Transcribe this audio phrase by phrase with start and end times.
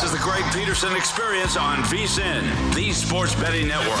[0.00, 3.98] This is the Greg Peterson Experience on VSIN, the Sports Betting Network.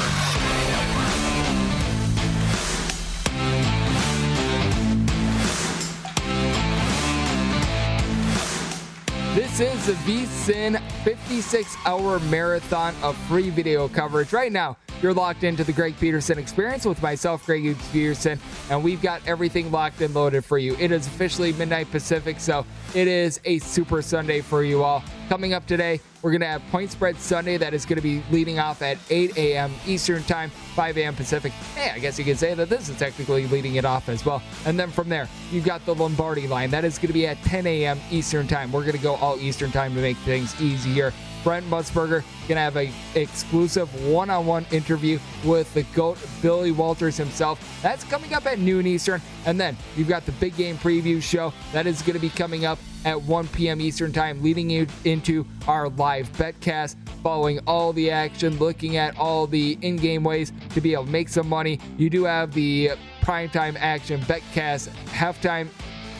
[9.34, 14.32] This is the VSIN 56 hour marathon of free video coverage.
[14.32, 18.38] Right now, you're locked into the Greg Peterson experience with myself, Greg Peterson,
[18.70, 20.76] and we've got everything locked and loaded for you.
[20.78, 25.02] It is officially midnight Pacific, so it is a super Sunday for you all.
[25.28, 28.22] Coming up today, we're going to have Point Spread Sunday that is going to be
[28.30, 29.72] leading off at 8 a.m.
[29.86, 31.14] Eastern Time, 5 a.m.
[31.14, 31.52] Pacific.
[31.52, 34.42] Hey, I guess you could say that this is technically leading it off as well.
[34.64, 36.70] And then from there, you've got the Lombardi line.
[36.70, 38.00] That is going to be at 10 a.m.
[38.10, 38.72] Eastern Time.
[38.72, 41.12] We're going to go all Eastern Time to make things easier.
[41.48, 47.80] Brent Musburger gonna have a exclusive one-on-one interview with the GOAT Billy Walters himself.
[47.80, 49.22] That's coming up at noon Eastern.
[49.46, 52.78] And then you've got the big game preview show that is gonna be coming up
[53.06, 53.80] at 1 p.m.
[53.80, 59.46] Eastern time, leading you into our live betcast, following all the action, looking at all
[59.46, 61.80] the in-game ways to be able to make some money.
[61.96, 62.90] You do have the
[63.22, 65.68] primetime action betcast halftime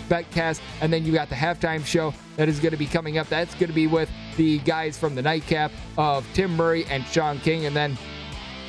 [0.09, 3.29] betcast, and then you got the halftime show that is going to be coming up.
[3.29, 7.41] That's going to be with the guys from the nightcap of Tim Murray and Sean
[7.41, 7.99] King, and then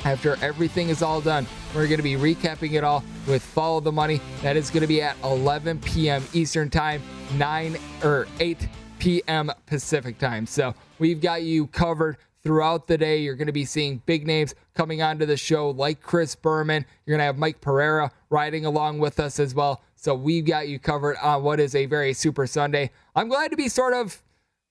[0.04, 3.92] after everything is all done, we're going to be recapping it all with Follow the
[3.92, 4.20] Money.
[4.42, 6.24] That is going to be at 11 p.m.
[6.32, 7.02] Eastern Time,
[7.36, 9.52] 9 or 8 p.m.
[9.66, 10.44] Pacific Time.
[10.44, 13.18] So we've got you covered throughout the day.
[13.18, 16.84] You're going to be seeing big names coming onto the show like Chris Berman.
[17.06, 19.82] You're going to have Mike Pereira riding along with us as well.
[19.94, 22.90] So we've got you covered on what is a very super Sunday.
[23.14, 24.20] I'm glad to be sort of,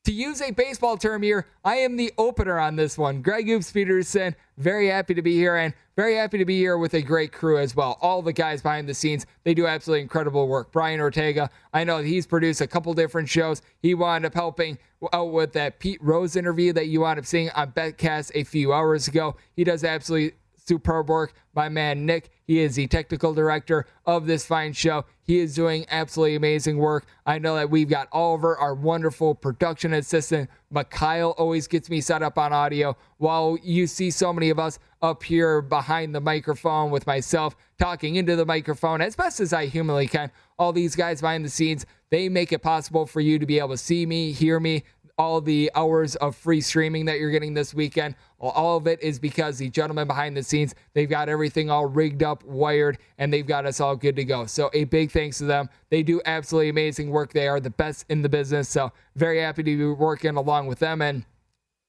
[0.06, 3.22] to use a baseball term here, I am the opener on this one.
[3.22, 6.94] Greg Hoops Peterson, very happy to be here and very happy to be here with
[6.94, 7.98] a great crew as well.
[8.02, 10.72] All the guys behind the scenes, they do absolutely incredible work.
[10.72, 13.62] Brian Ortega, I know he's produced a couple different shows.
[13.82, 14.78] He wound up helping
[15.14, 18.74] out with that Pete Rose interview that you wound up seeing on Betcast a few
[18.74, 19.36] hours ago.
[19.56, 20.38] He does absolutely
[20.70, 21.34] superb work.
[21.56, 25.04] My man Nick, he is the technical director of this fine show.
[25.24, 27.06] He is doing absolutely amazing work.
[27.26, 30.50] I know that we've got Oliver, our wonderful production assistant.
[30.70, 34.78] Mikhail always gets me set up on audio, while you see so many of us
[35.02, 39.66] up here behind the microphone with myself talking into the microphone as best as I
[39.66, 40.32] humanly can.
[40.60, 43.70] All these guys behind the scenes, they make it possible for you to be able
[43.70, 44.84] to see me, hear me,
[45.20, 48.16] all the hours of free streaming that you're getting this weekend.
[48.40, 52.24] All of it is because the gentlemen behind the scenes, they've got everything all rigged
[52.24, 54.46] up, wired, and they've got us all good to go.
[54.46, 55.70] So a big thanks to them.
[55.90, 57.34] They do absolutely amazing work.
[57.34, 58.70] They are the best in the business.
[58.70, 61.26] So very happy to be working along with them and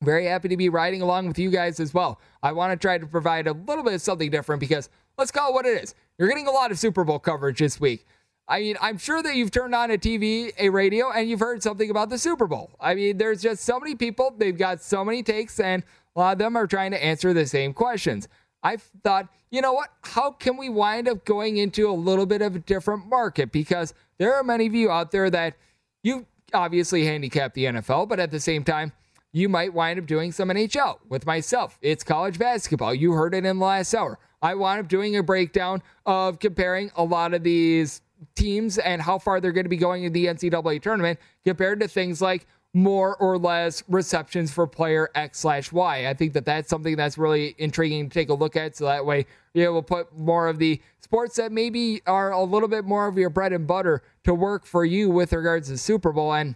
[0.03, 2.21] very happy to be riding along with you guys as well.
[2.43, 5.51] I want to try to provide a little bit of something different because let's call
[5.51, 5.95] it what it is.
[6.19, 8.07] You're getting a lot of Super Bowl coverage this week.
[8.51, 11.63] I mean, I'm sure that you've turned on a TV, a radio, and you've heard
[11.63, 12.73] something about the Super Bowl.
[12.81, 15.85] I mean, there's just so many people, they've got so many takes, and
[16.17, 18.27] a lot of them are trying to answer the same questions.
[18.65, 19.91] I thought, you know what?
[20.03, 23.53] How can we wind up going into a little bit of a different market?
[23.53, 25.55] Because there are many of you out there that
[26.03, 28.93] you obviously handicap the NFL, but at the same time,
[29.33, 30.99] you might wind up doing some NHL.
[31.09, 32.95] With myself, it's college basketball.
[32.97, 34.19] You heard it in the last hour.
[34.43, 38.03] I wound up doing a breakdown of comparing a lot of these
[38.35, 41.89] teams and how far they're going to be going in the NCAA tournament compared to
[41.89, 46.09] things like more or less receptions for player X slash Y.
[46.09, 48.77] I think that that's something that's really intriguing to take a look at.
[48.77, 52.43] So that way you're able to put more of the sports that maybe are a
[52.43, 55.79] little bit more of your bread and butter to work for you with regards to
[55.79, 56.33] Super Bowl.
[56.33, 56.55] And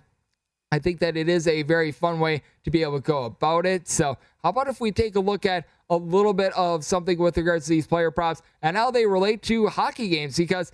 [0.71, 3.67] I think that it is a very fun way to be able to go about
[3.67, 3.89] it.
[3.89, 7.37] So, how about if we take a look at a little bit of something with
[7.37, 10.37] regards to these player props and how they relate to hockey games?
[10.37, 10.73] Because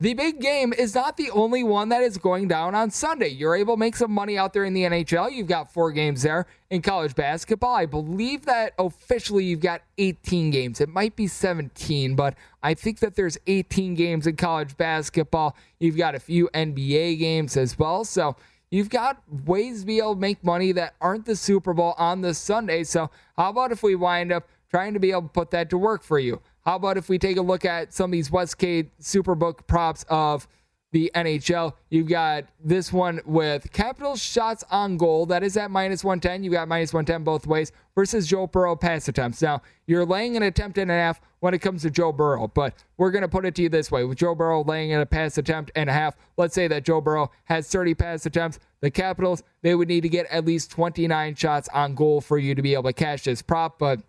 [0.00, 3.30] the big game is not the only one that is going down on Sunday.
[3.30, 5.32] You're able to make some money out there in the NHL.
[5.32, 7.74] You've got four games there in college basketball.
[7.74, 10.80] I believe that officially you've got 18 games.
[10.80, 15.56] It might be 17, but I think that there's 18 games in college basketball.
[15.80, 18.04] You've got a few NBA games as well.
[18.04, 18.36] So
[18.70, 22.20] you've got ways to be able to make money that aren't the Super Bowl on
[22.20, 22.84] this Sunday.
[22.84, 25.78] So how about if we wind up trying to be able to put that to
[25.78, 26.40] work for you?
[26.68, 30.46] How about if we take a look at some of these Westgate Superbook props of
[30.92, 31.72] the NHL?
[31.88, 35.24] You've got this one with capital shots on goal.
[35.24, 36.44] That is at minus 110.
[36.44, 39.40] You got minus 110 both ways versus Joe Burrow pass attempts.
[39.40, 42.74] Now, you're laying an attempt and a half when it comes to Joe Burrow, but
[42.98, 44.04] we're going to put it to you this way.
[44.04, 47.00] With Joe Burrow laying in a pass attempt and a half, let's say that Joe
[47.00, 48.58] Burrow has 30 pass attempts.
[48.82, 52.54] The Capitals, they would need to get at least 29 shots on goal for you
[52.54, 54.02] to be able to cash this prop, but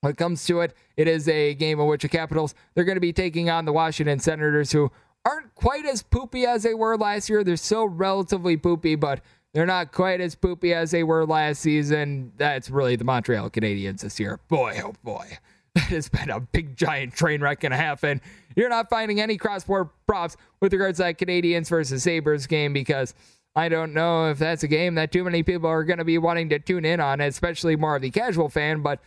[0.00, 2.96] when it comes to it, it is a game in which the Capitals they're going
[2.96, 4.90] to be taking on the Washington Senators, who
[5.24, 7.42] aren't quite as poopy as they were last year.
[7.42, 9.20] They're still relatively poopy, but
[9.52, 12.32] they're not quite as poopy as they were last season.
[12.36, 14.38] That's really the Montreal Canadiens this year.
[14.48, 15.38] Boy, oh boy.
[15.76, 18.22] That has been a big giant train wreck and a half, and
[18.56, 23.12] you're not finding any cross-sport props with regards to that Canadiens versus Sabres game because
[23.54, 26.16] I don't know if that's a game that too many people are going to be
[26.16, 29.00] wanting to tune in on, especially more of the casual fan, but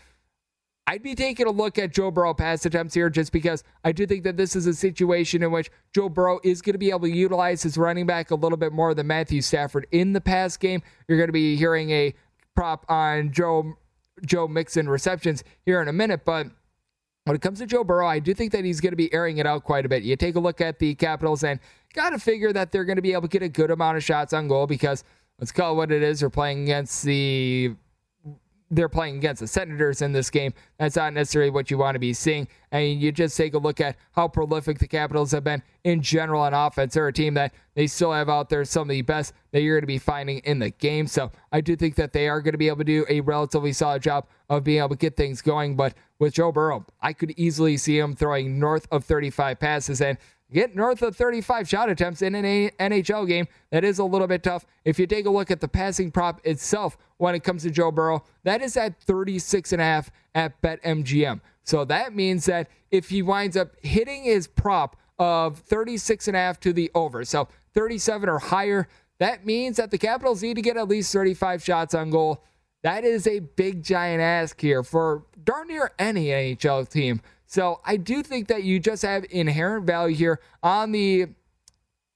[0.90, 4.08] I'd be taking a look at Joe Burrow pass attempts here just because I do
[4.08, 7.02] think that this is a situation in which Joe Burrow is going to be able
[7.02, 10.58] to utilize his running back a little bit more than Matthew Stafford in the pass
[10.58, 10.82] game.
[11.08, 12.16] You're going to be hearing a
[12.56, 13.76] prop on Joe
[14.26, 16.48] Joe Mixon receptions here in a minute, but
[17.26, 19.38] when it comes to Joe Burrow, I do think that he's going to be airing
[19.38, 20.02] it out quite a bit.
[20.02, 21.60] You take a look at the Capitals and
[21.94, 24.04] got to figure that they're going to be able to get a good amount of
[24.04, 25.04] shots on goal because
[25.38, 26.22] let's call it what it is.
[26.22, 27.76] They're playing against the
[28.72, 30.54] they're playing against the Senators in this game.
[30.78, 32.48] That's not necessarily what you want to be seeing.
[32.72, 36.42] And you just take a look at how prolific the Capitals have been in general
[36.42, 36.94] on offense.
[36.94, 39.78] They're a team that they still have out there some of the best that you're
[39.78, 41.08] going to be finding in the game.
[41.08, 43.74] So I do think that they are going to be able to do a relatively
[43.74, 45.76] solid job of being able to get things going.
[45.76, 50.02] But with Joe Burrow, I could easily see him throwing north of 35 passes.
[50.02, 50.18] And
[50.52, 53.48] get north of 35 shot attempts in an NHL game.
[53.72, 54.66] That is a little bit tough.
[54.86, 57.92] If you take a look at the passing prop itself when it comes to Joe
[57.92, 61.42] Burrow, that is at 36 and a half at BetMGM.
[61.64, 66.40] So that means that if he winds up hitting his prop of 36 and a
[66.40, 68.88] half to the over, so 37 or higher,
[69.20, 72.44] that means that the Capitals need to get at least 35 shots on goal.
[72.84, 77.22] That is a big giant ask here for darn near any NHL team.
[77.50, 81.30] So I do think that you just have inherent value here on the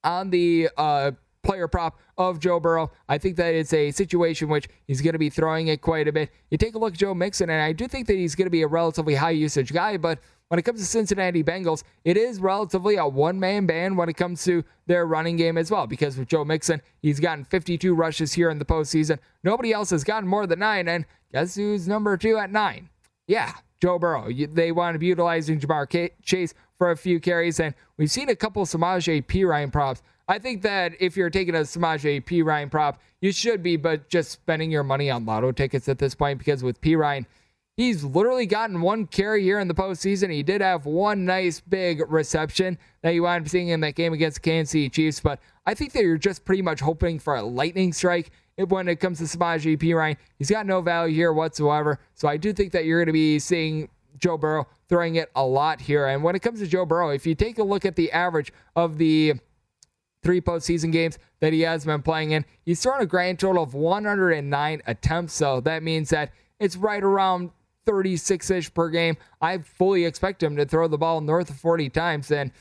[0.04, 2.92] on the uh, player prop of Joe Burrow.
[3.10, 6.12] I think that it's a situation which he's going to be throwing it quite a
[6.12, 6.30] bit.
[6.52, 8.52] You take a look at Joe Mixon, and I do think that he's going to
[8.52, 10.20] be a relatively high usage guy, but
[10.50, 14.14] when it comes to Cincinnati Bengals, it is relatively a one man band when it
[14.14, 15.88] comes to their running game as well.
[15.88, 19.18] Because with Joe Mixon, he's gotten 52 rushes here in the postseason.
[19.44, 22.90] Nobody else has gotten more than nine, and guess who's number two at nine?
[23.26, 23.54] Yeah,
[23.84, 24.32] Joe Burrow.
[24.32, 28.36] They want to be utilizing Ja'Marr Chase for a few carries, and we've seen a
[28.36, 30.02] couple Samaje Perine props.
[30.30, 34.32] I think that if you're taking a Samaje Perine prop, you should be, but just
[34.32, 36.96] spending your money on lotto tickets at this point because with P.
[36.96, 37.28] Ryan,
[37.76, 40.32] he's literally gotten one carry here in the postseason.
[40.32, 44.14] He did have one nice big reception that you wound up seeing in that game
[44.14, 47.36] against the Kansas City Chiefs, but I think that you're just pretty much hoping for
[47.36, 50.18] a lightning strike when it comes to Samaje Perine.
[50.38, 52.00] He's got no value here whatsoever.
[52.14, 55.46] So I do think that you're going to be seeing Joe Burrow throwing it a
[55.46, 56.08] lot here.
[56.08, 58.54] And when it comes to Joe Burrow, if you take a look at the average
[58.76, 59.34] of the
[60.24, 63.74] three postseason games that he has been playing in, he's thrown a grand total of
[63.74, 65.34] 109 attempts.
[65.34, 67.52] So that means that it's right around
[67.86, 69.18] 36 ish per game.
[69.42, 72.32] I fully expect him to throw the ball north of 40 times.
[72.32, 72.52] And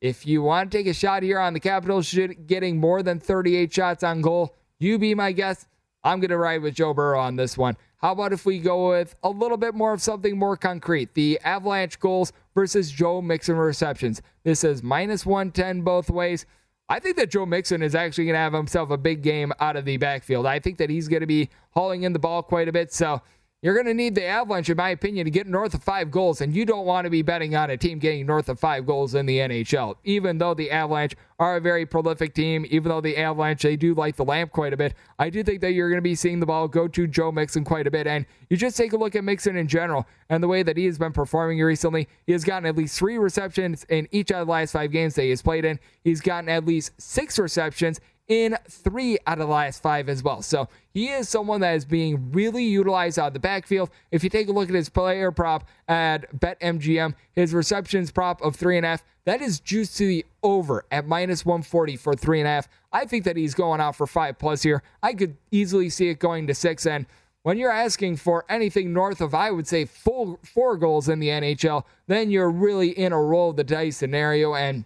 [0.00, 2.16] if you want to take a shot here on the Capitals
[2.46, 5.68] getting more than 38 shots on goal, you be my guest.
[6.02, 7.76] I'm going to ride with Joe Burrow on this one.
[7.98, 11.12] How about if we go with a little bit more of something more concrete?
[11.12, 14.22] The Avalanche goals versus Joe Mixon receptions.
[14.42, 16.46] This is minus 110 both ways.
[16.88, 19.76] I think that Joe Mixon is actually going to have himself a big game out
[19.76, 20.46] of the backfield.
[20.46, 22.92] I think that he's going to be hauling in the ball quite a bit.
[22.92, 23.20] So
[23.62, 26.40] you're going to need the Avalanche, in my opinion, to get north of five goals,
[26.40, 29.14] and you don't want to be betting on a team getting north of five goals
[29.14, 29.96] in the NHL.
[30.04, 33.92] Even though the Avalanche are a very prolific team, even though the Avalanche they do
[33.92, 36.40] like the lamp quite a bit, I do think that you're going to be seeing
[36.40, 38.06] the ball go to Joe Mixon quite a bit.
[38.06, 40.86] And you just take a look at Mixon in general and the way that he
[40.86, 42.08] has been performing recently.
[42.26, 45.22] He has gotten at least three receptions in each of the last five games that
[45.22, 45.78] he has played in.
[46.02, 48.00] He's gotten at least six receptions
[48.30, 50.40] in three out of the last five as well.
[50.40, 53.90] So he is someone that is being really utilized out of the backfield.
[54.12, 58.54] If you take a look at his player prop at BetMGM, his receptions prop of
[58.54, 62.38] three and a half, that is juiced to the over at minus 140 for three
[62.38, 62.68] and a half.
[62.92, 64.84] I think that he's going out for five plus here.
[65.02, 66.86] I could easily see it going to six.
[66.86, 67.06] And
[67.42, 71.28] when you're asking for anything north of, I would say, full four goals in the
[71.28, 74.54] NHL, then you're really in a roll of the dice scenario.
[74.54, 74.84] And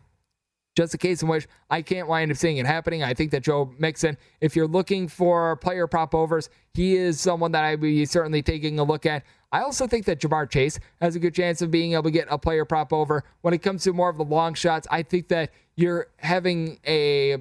[0.74, 3.02] just a case in which I can't wind up seeing it happening.
[3.02, 7.52] I think that Joe Mixon, if you're looking for player prop overs, he is someone
[7.52, 9.24] that I would be certainly taking a look at.
[9.52, 12.26] I also think that Ja'Marr Chase has a good chance of being able to get
[12.28, 13.22] a player prop over.
[13.42, 17.36] When it comes to more of the long shots, I think that you're having a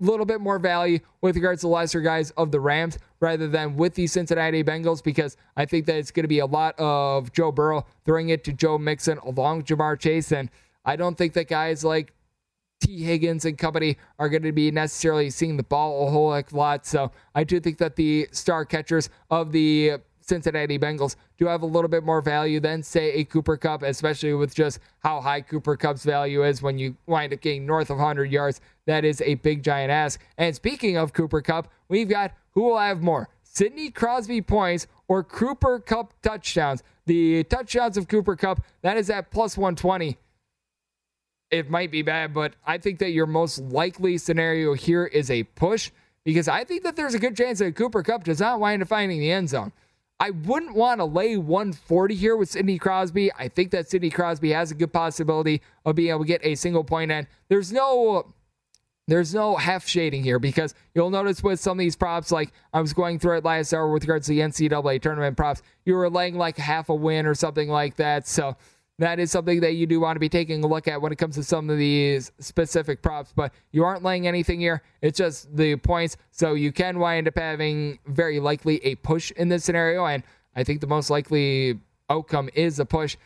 [0.00, 3.76] little bit more value with regards to the lesser guys of the Rams rather than
[3.76, 7.32] with the Cincinnati Bengals because I think that it's going to be a lot of
[7.32, 10.32] Joe Burrow throwing it to Joe Mixon along with Ja'Marr Chase.
[10.32, 10.50] And
[10.84, 12.12] I don't think that guys like
[12.84, 16.84] Tee Higgins and company are going to be necessarily seeing the ball a whole lot.
[16.84, 21.66] So I do think that the star catchers of the Cincinnati Bengals do have a
[21.66, 25.76] little bit more value than, say, a Cooper Kupp, especially with just how high Cooper
[25.76, 28.60] Kupp's value is when you wind up getting north of 100 yards.
[28.86, 30.22] That is a big giant ask.
[30.36, 35.24] And speaking of Cooper Kupp, we've got who will have more Sidney Crosby points or
[35.24, 36.82] Cooper Kupp touchdowns.
[37.06, 40.16] The touchdowns of Cooper Kupp, that is at plus 120
[41.50, 45.44] it might be bad, but I think that your most likely scenario here is a
[45.44, 45.90] push
[46.24, 48.88] because I think that there's a good chance that Cooper Kupp does not wind up
[48.88, 49.72] finding the end zone.
[50.20, 53.32] I wouldn't want to lay 140 here with Sidney Crosby.
[53.34, 56.54] I think that Sidney Crosby has a good possibility of being able to get a
[56.54, 57.26] single point in.
[57.48, 58.32] There's no
[59.06, 62.80] there's no half shading here because you'll notice with some of these props, like I
[62.80, 66.08] was going through it last hour with regards to the NCAA tournament props, you were
[66.08, 68.26] laying like half a win or something like that.
[68.26, 68.56] So
[68.98, 71.16] that is something that you do want to be taking a look at when it
[71.16, 73.32] comes to some of these specific props.
[73.34, 74.82] But you aren't laying anything here.
[75.02, 76.16] It's just the points.
[76.30, 80.06] So you can wind up having very likely a push in this scenario.
[80.06, 80.22] And
[80.54, 83.16] I think the most likely outcome is a push.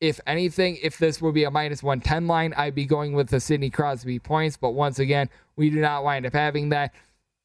[0.00, 3.40] If anything, if this would be a minus 110 line, I'd be going with the
[3.40, 4.56] Sidney Crosby points.
[4.56, 6.94] But once again, we do not wind up having that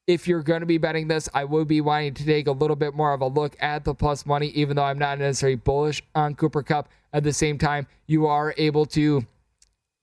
[0.08, 2.76] if you're going to be betting this, I would be wanting to take a little
[2.76, 6.02] bit more of a look at the plus money, even though I'm not necessarily bullish
[6.16, 6.90] on Cooper Kupp.
[7.14, 9.26] At the same time, you are able to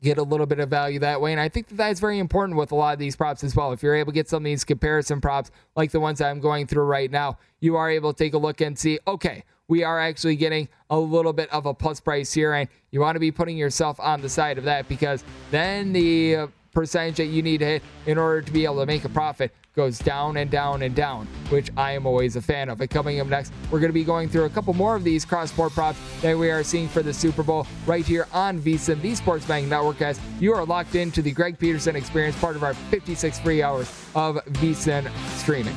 [0.02, 1.32] get a little bit of value that way.
[1.32, 3.72] And I think that that's very important with a lot of these props as well.
[3.72, 6.66] If you're able to get some of these comparison props, like the ones I'm going
[6.66, 10.00] through right now, you are able to take a look and see, okay, we are
[10.00, 12.52] actually getting a little bit of a plus price here.
[12.52, 16.48] And you want to be putting yourself on the side of that because then the
[16.72, 19.52] percentage that you need to hit in order to be able to make a profit
[19.78, 22.80] goes down and down and down, which I am always a fan of.
[22.80, 25.24] And coming up next, we're going to be going through a couple more of these
[25.24, 29.00] cross sport props that we are seeing for the Super Bowl right here on VSIN,
[29.00, 32.64] the Sports Betting Network, as you are locked into the Greg Peterson experience, part of
[32.64, 35.08] our 56 free hours of VSIN
[35.38, 35.76] streaming.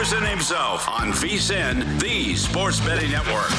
[0.00, 3.50] Peterson himself on VSIN, the Sports Betting Network.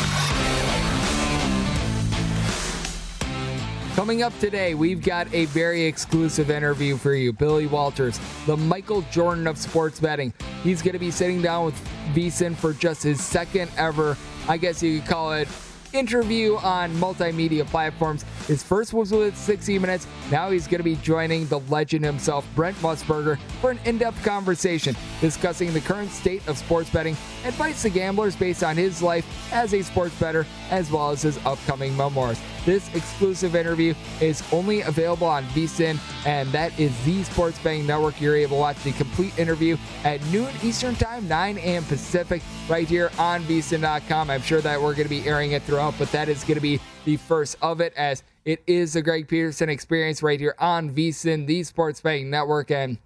[3.95, 7.31] Coming up today, we've got a very exclusive interview for you.
[7.31, 10.33] Billy Walters, the Michael Jordan of sports betting.
[10.63, 11.79] He's going to be sitting down with
[12.15, 14.17] VSIN for just his second ever,
[14.47, 15.47] I guess you could call it,
[15.93, 18.25] interview on multimedia platforms.
[18.47, 20.07] His first was with 60 Minutes.
[20.31, 24.23] Now he's going to be joining the legend himself, Brent Musburger, for an in depth
[24.23, 29.01] conversation discussing the current state of sports betting, and advice to gamblers based on his
[29.01, 32.39] life as a sports bettor, as well as his upcoming memoirs.
[32.65, 38.21] This exclusive interview is only available on VSIN, and that is the Sports Betting Network.
[38.21, 41.83] You're able to watch the complete interview at noon Eastern Time, 9 a.m.
[41.85, 44.29] Pacific, right here on VSIN.com.
[44.29, 46.61] I'm sure that we're going to be airing it throughout, but that is going to
[46.61, 50.91] be the first of it, as it is the Greg Peterson experience right here on
[50.91, 52.71] VSIN, the Sports Betting Network.
[52.71, 52.97] And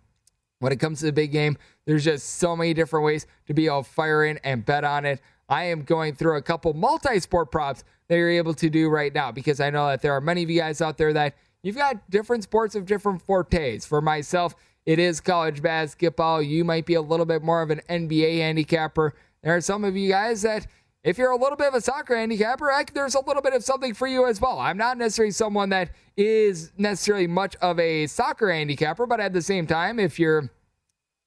[0.60, 3.66] when it comes to the big game, there's just so many different ways to be
[3.66, 5.22] to fire in and bet on it.
[5.48, 9.14] I am going through a couple multi sport props that you're able to do right
[9.14, 11.76] now because I know that there are many of you guys out there that you've
[11.76, 13.86] got different sports of different fortes.
[13.86, 16.42] For myself, it is college basketball.
[16.42, 19.14] You might be a little bit more of an NBA handicapper.
[19.44, 20.68] There are some of you guys that,
[21.06, 23.94] if you're a little bit of a soccer handicapper, there's a little bit of something
[23.94, 24.58] for you as well.
[24.58, 29.42] I'm not necessarily someone that is necessarily much of a soccer handicapper, but at the
[29.42, 30.50] same time, if you're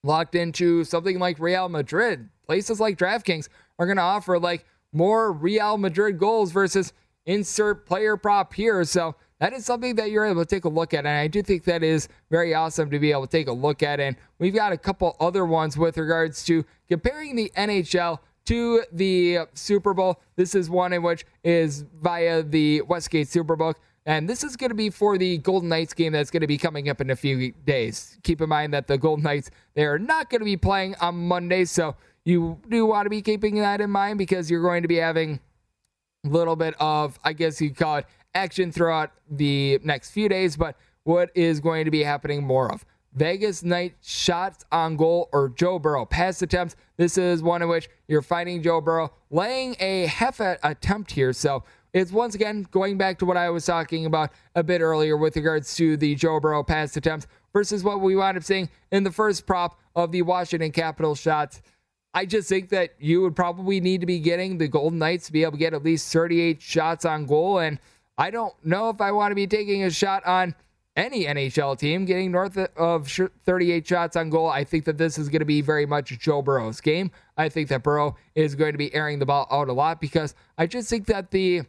[0.02, 5.30] locked into something like Real Madrid, places like DraftKings are going to offer like more
[5.30, 6.92] Real Madrid goals versus
[7.24, 8.82] insert player prop here.
[8.82, 11.06] So that is something that you're able to take a look at.
[11.06, 13.84] And I do think that is very awesome to be able to take a look
[13.84, 14.00] at.
[14.00, 18.18] And we've got a couple other ones with regards to comparing the NHL
[18.48, 20.20] to the Super Bowl.
[20.36, 23.74] This is one in which is via the Westgate Superbook.
[24.06, 26.56] And this is going to be for the Golden Knights game that's going to be
[26.56, 28.18] coming up in a few days.
[28.22, 31.14] Keep in mind that the Golden Knights, they are not going to be playing on
[31.28, 31.66] Monday.
[31.66, 34.96] So you do want to be keeping that in mind because you're going to be
[34.96, 35.40] having
[36.24, 40.56] a little bit of, I guess you call it, action throughout the next few days.
[40.56, 40.74] But
[41.04, 42.86] what is going to be happening more of?
[43.18, 46.76] Vegas Knight shots on goal or Joe Burrow pass attempts.
[46.96, 51.32] This is one in which you're fighting Joe Burrow, laying a half attempt here.
[51.32, 55.16] So it's once again going back to what I was talking about a bit earlier
[55.16, 59.02] with regards to the Joe Burrow pass attempts versus what we wound up seeing in
[59.02, 61.60] the first prop of the Washington Capitals shots.
[62.14, 65.32] I just think that you would probably need to be getting the Golden Knights to
[65.32, 67.58] be able to get at least 38 shots on goal.
[67.58, 67.80] And
[68.16, 70.54] I don't know if I want to be taking a shot on
[70.98, 73.08] any NHL team getting north of
[73.46, 74.48] 38 shots on goal.
[74.48, 77.12] I think that this is going to be very much Joe Burrow's game.
[77.36, 80.34] I think that Burrow is going to be airing the ball out a lot because
[80.58, 81.62] I just think that the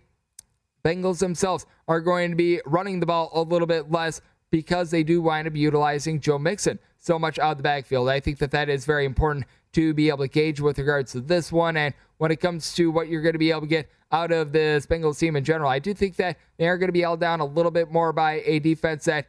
[0.83, 4.19] Bengals themselves are going to be running the ball a little bit less
[4.51, 8.09] because they do wind up utilizing Joe Mixon so much out of the backfield.
[8.09, 11.21] I think that that is very important to be able to gauge with regards to
[11.21, 11.77] this one.
[11.77, 14.51] And when it comes to what you're going to be able to get out of
[14.51, 17.19] the Bengals team in general, I do think that they are going to be held
[17.19, 19.27] down a little bit more by a defense that,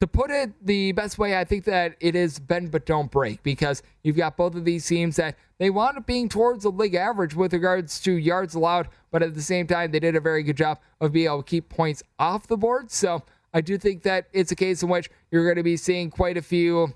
[0.00, 3.42] to put it the best way, I think that it is bend but don't break
[3.42, 6.94] because you've got both of these teams that they wound up being towards the league
[6.94, 10.44] average with regards to yards allowed, but at the same time, they did a very
[10.44, 12.92] good job of being able to keep points off the board.
[12.92, 13.24] So
[13.58, 16.36] I do think that it's a case in which you're going to be seeing quite
[16.36, 16.94] a few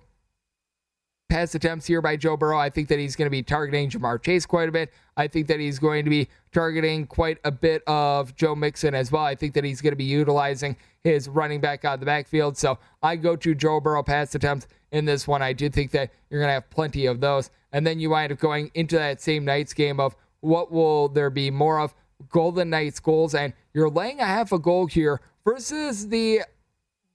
[1.28, 2.56] pass attempts here by Joe Burrow.
[2.56, 4.92] I think that he's going to be targeting Ja'Marr Chase quite a bit.
[5.16, 9.10] I think that he's going to be targeting quite a bit of Joe Mixon as
[9.10, 9.24] well.
[9.24, 12.56] I think that he's going to be utilizing his running back out of the backfield.
[12.56, 15.42] So I go to Joe Burrow pass attempts in this one.
[15.42, 17.50] I do think that you're going to have plenty of those.
[17.72, 21.30] And then you wind up going into that same night's game of what will there
[21.30, 21.92] be more of
[22.28, 23.34] Golden Knights goals.
[23.34, 26.42] And you're laying a half a goal here versus the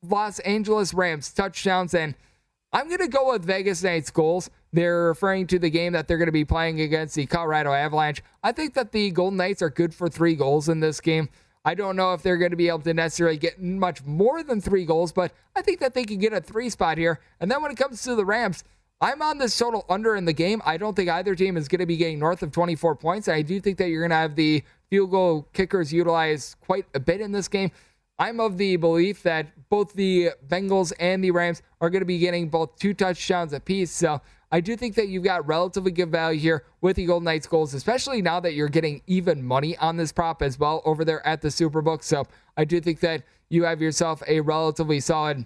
[0.03, 1.93] Los Angeles Rams touchdowns.
[1.93, 2.15] And
[2.73, 4.49] I'm going to go with Vegas Knights goals.
[4.73, 8.21] They're referring to the game that they're going to be playing against the Colorado Avalanche.
[8.43, 11.29] I think that the Golden Knights are good for three goals in this game.
[11.63, 14.61] I don't know if they're going to be able to necessarily get much more than
[14.61, 17.19] three goals, but I think that they can get a three spot here.
[17.41, 18.63] And then when it comes to the Rams,
[18.99, 20.61] I'm on this total under in the game.
[20.65, 23.27] I don't think either team is going to be getting north of 24 points.
[23.27, 26.99] I do think that you're going to have the field goal kickers utilized quite a
[26.99, 27.71] bit in this game.
[28.19, 32.17] I'm of the belief that both the Bengals and the Rams are going to be
[32.17, 33.91] getting both two touchdowns apiece.
[33.91, 37.45] So I do think that you've got relatively good value here with the Golden Knights
[37.45, 41.25] goals, especially now that you're getting even money on this prop as well over there
[41.27, 42.01] at the Superbook.
[42.01, 42.25] So
[42.55, 45.45] I do think that you have yourself a relatively solid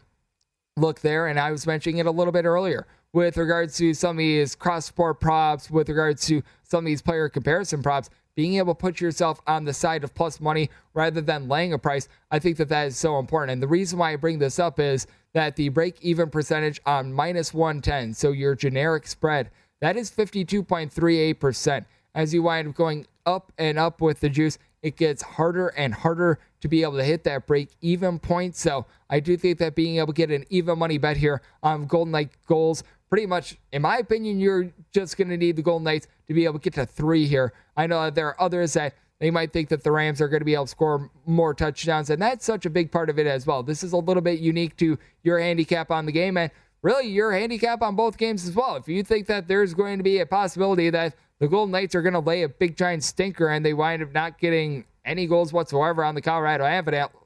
[0.78, 1.28] look there.
[1.28, 4.56] And I was mentioning it a little bit earlier with regards to some of these
[4.56, 8.80] cross sport props, with regards to some of these player comparison props being able to
[8.80, 12.58] put yourself on the side of plus money rather than laying a price, I think
[12.58, 13.52] that that is so important.
[13.52, 17.14] And the reason why I bring this up is that the break even percentage on
[17.14, 21.86] minus 110, so your generic spread, that is 52.38%.
[22.14, 25.94] As you wind up going up and up with the juice, it gets harder and
[25.94, 28.56] harder to be able to hit that break even point.
[28.56, 31.86] So I do think that being able to get an even money bet here on
[31.86, 35.84] Golden Knight goals pretty much, in my opinion, you're just going to need the Golden
[35.84, 37.54] Knights to be able to get to three here.
[37.78, 40.42] I know that there are others that they might think that the Rams are going
[40.42, 42.10] to be able to score more touchdowns.
[42.10, 43.62] And that's such a big part of it as well.
[43.62, 46.50] This is a little bit unique to your handicap on the game and
[46.82, 48.76] really your handicap on both games as well.
[48.76, 52.02] If you think that there's going to be a possibility that the Golden Knights are
[52.02, 55.54] going to lay a big giant stinker and they wind up not getting any goals
[55.54, 56.64] whatsoever on the Colorado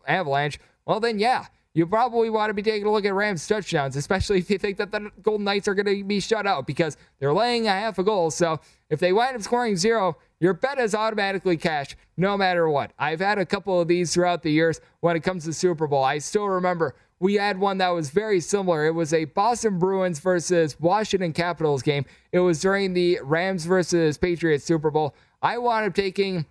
[0.08, 3.98] Avalanche, well, then yeah, you probably want to be taking a look at Rams touchdowns,
[3.98, 6.96] especially if you think that the Golden Knights are going to be shut out because
[7.20, 8.32] they're laying a half a goal.
[8.32, 12.94] So if they wind up scoring zero, your bet is automatically cash no matter what.
[12.98, 16.02] I've had a couple of these throughout the years when it comes to Super Bowl.
[16.02, 18.86] I still remember we had one that was very similar.
[18.86, 22.06] It was a Boston Bruins versus Washington Capitals game.
[22.32, 25.14] It was during the Rams versus Patriots Super Bowl.
[25.42, 26.46] I wound up taking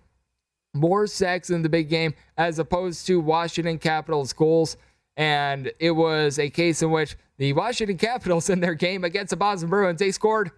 [0.75, 4.77] more sacks in the big game as opposed to Washington Capitals goals.
[5.17, 9.37] And it was a case in which the Washington Capitals in their game against the
[9.37, 10.51] Boston Bruins, they scored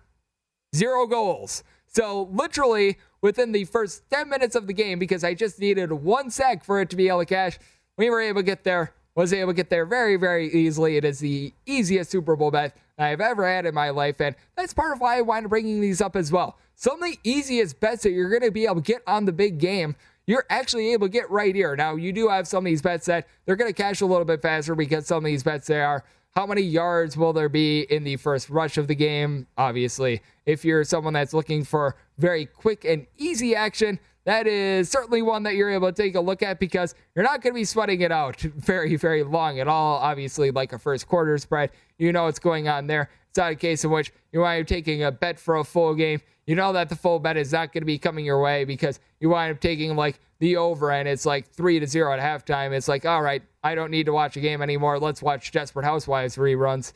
[0.76, 1.63] zero goals.
[1.88, 6.30] So literally within the first 10 minutes of the game, because I just needed one
[6.30, 7.58] sack for it to be able to cash,
[7.98, 10.98] we were able to get there, was able to get there very, very easily.
[10.98, 14.22] It is the easiest Super Bowl bet I've ever had in my life.
[14.22, 16.58] And that's part of why I wind up bringing these up as well.
[16.76, 19.32] Some of the easiest bets that you're going to be able to get on the
[19.32, 19.96] big game
[20.27, 21.75] you're actually able to get right here.
[21.75, 24.25] Now, you do have some of these bets that they're going to cash a little
[24.25, 26.03] bit faster because some of these bets they are
[26.37, 29.47] how many yards will there be in the first rush of the game?
[29.57, 35.23] Obviously, if you're someone that's looking for very quick and easy action, that is certainly
[35.23, 37.65] one that you're able to take a look at because you're not going to be
[37.65, 39.97] sweating it out very, very long at all.
[39.97, 43.09] Obviously, like a first quarter spread, you know what's going on there.
[43.38, 46.21] Not a case in which you wind up taking a bet for a full game.
[46.45, 49.00] You know that the full bet is not going to be coming your way because
[49.19, 52.71] you wind up taking like the over and it's like three to zero at halftime.
[52.71, 55.00] It's like, all right, I don't need to watch a game anymore.
[55.00, 56.93] Let's watch Desperate Housewives reruns.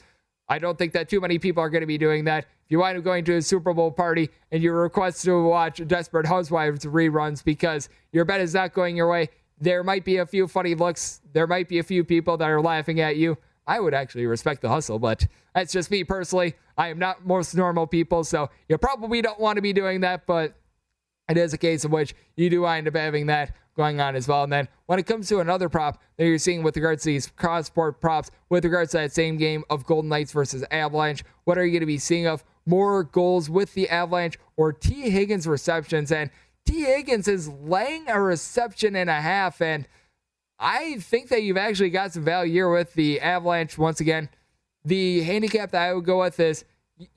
[0.48, 2.46] I don't think that too many people are going to be doing that.
[2.66, 5.86] If you wind up going to a Super Bowl party and you request to watch
[5.88, 10.26] Desperate Housewives reruns because your bet is not going your way, there might be a
[10.26, 11.22] few funny looks.
[11.34, 13.38] There might be a few people that are laughing at you.
[13.68, 16.56] I would actually respect the hustle, but that's just me personally.
[16.78, 20.26] I am not most normal people, so you probably don't want to be doing that,
[20.26, 20.56] but
[21.30, 24.28] it is a case in which you do wind up having that going on as
[24.28, 24.44] well.
[24.44, 27.28] And then when it comes to another prop that you're seeing with regards to these
[27.28, 31.58] cross sport props, with regards to that same game of Golden Knights versus Avalanche, what
[31.58, 35.48] are you going to be seeing of more goals with the Avalanche or Tee Higgins
[35.48, 36.12] receptions?
[36.12, 36.30] And
[36.66, 39.88] Tee Higgins is laying a reception and a half, and
[40.62, 43.80] I think that you've actually got some value here with the Avalanche.
[43.80, 44.30] Once again,
[44.86, 46.66] the handicap that I would go with is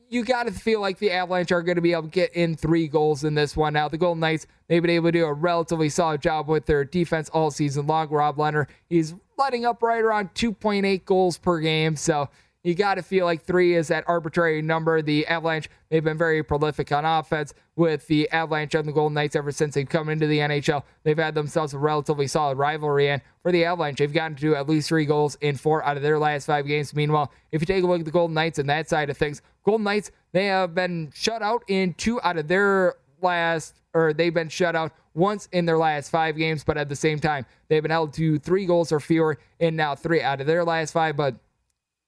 [0.08, 2.56] you got to feel like the Avalanche are going to be able to get in
[2.56, 3.74] three goals in this one.
[3.74, 6.84] Now, the Golden Knights, they've been able to do a relatively solid job with their
[6.84, 8.08] defense all season long.
[8.08, 11.96] Robin Lehner, he's letting up right around 2.8 goals per game.
[11.96, 12.30] So
[12.64, 15.02] you got to feel like three is that arbitrary number.
[15.02, 19.36] The Avalanche, they've been very prolific on offense with the Avalanche and the Golden Knights
[19.36, 20.82] ever since they've come into the NHL.
[21.02, 23.10] They've had themselves a relatively solid rivalry.
[23.10, 26.02] And for the Avalanche, they've gotten to at least three goals in four out of
[26.02, 26.94] their last five games.
[26.94, 29.42] Meanwhile, if you take a look at the Golden Knights and that side of things,
[29.62, 34.32] Golden Knights, they have been shut out in two out of their last, or they've
[34.32, 37.82] been shut out once in their last five games, but at the same time, they've
[37.82, 41.16] been held to three goals or fewer in now three out of their last five.
[41.16, 41.36] But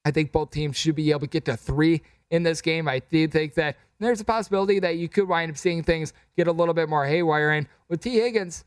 [0.06, 2.86] I think both teams should be able to get to three in this game.
[2.86, 6.46] I do think that there's a possibility that you could wind up seeing things get
[6.46, 7.50] a little bit more haywire.
[7.50, 8.64] And with Tee Higgins,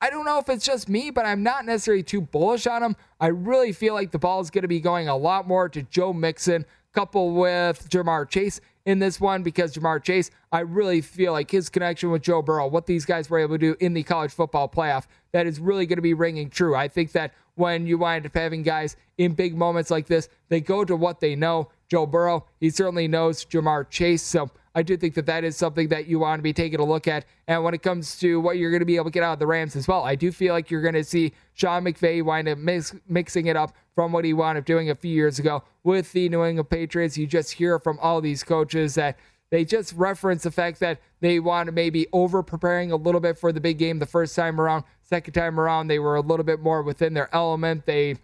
[0.00, 2.94] I don't know if it's just me, but I'm not necessarily too bullish on him.
[3.18, 5.82] I really feel like the ball is going to be going a lot more to
[5.82, 11.32] Joe Mixon, coupled with Ja'Marr Chase in this one because Ja'Marr Chase, I really feel
[11.32, 14.04] like his connection with Joe Burrow, what these guys were able to do in the
[14.04, 16.76] college football playoff, that is really going to be ringing true.
[16.76, 20.60] I think that when you wind up having guys in big moments like this, they
[20.60, 21.68] go to what they know.
[21.88, 24.22] Joe Burrow, he certainly knows Ja'Marr Chase.
[24.22, 26.84] So I do think that that is something that you want to be taking a
[26.84, 27.24] look at.
[27.48, 29.38] And when it comes to what you're going to be able to get out of
[29.38, 32.46] the Rams as well, I do feel like you're going to see Sean McVay wind
[32.48, 35.64] up mix, mixing it up from what he wound up doing a few years ago
[35.82, 37.18] with the New England Patriots.
[37.18, 39.18] You just hear from all these coaches that
[39.50, 43.38] they just reference the fact that they want to maybe over preparing a little bit
[43.38, 44.84] for the big game the first time around.
[45.02, 47.86] Second time around, they were a little bit more within their element.
[47.86, 48.16] They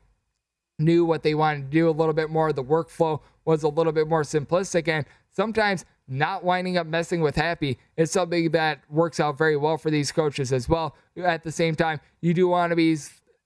[0.78, 2.52] knew what they wanted to do a little bit more.
[2.52, 4.88] The workflow was a little bit more simplistic.
[4.88, 9.78] And sometimes not winding up messing with happy is something that works out very well
[9.78, 10.94] for these coaches as well.
[11.16, 12.96] At the same time, you do want to be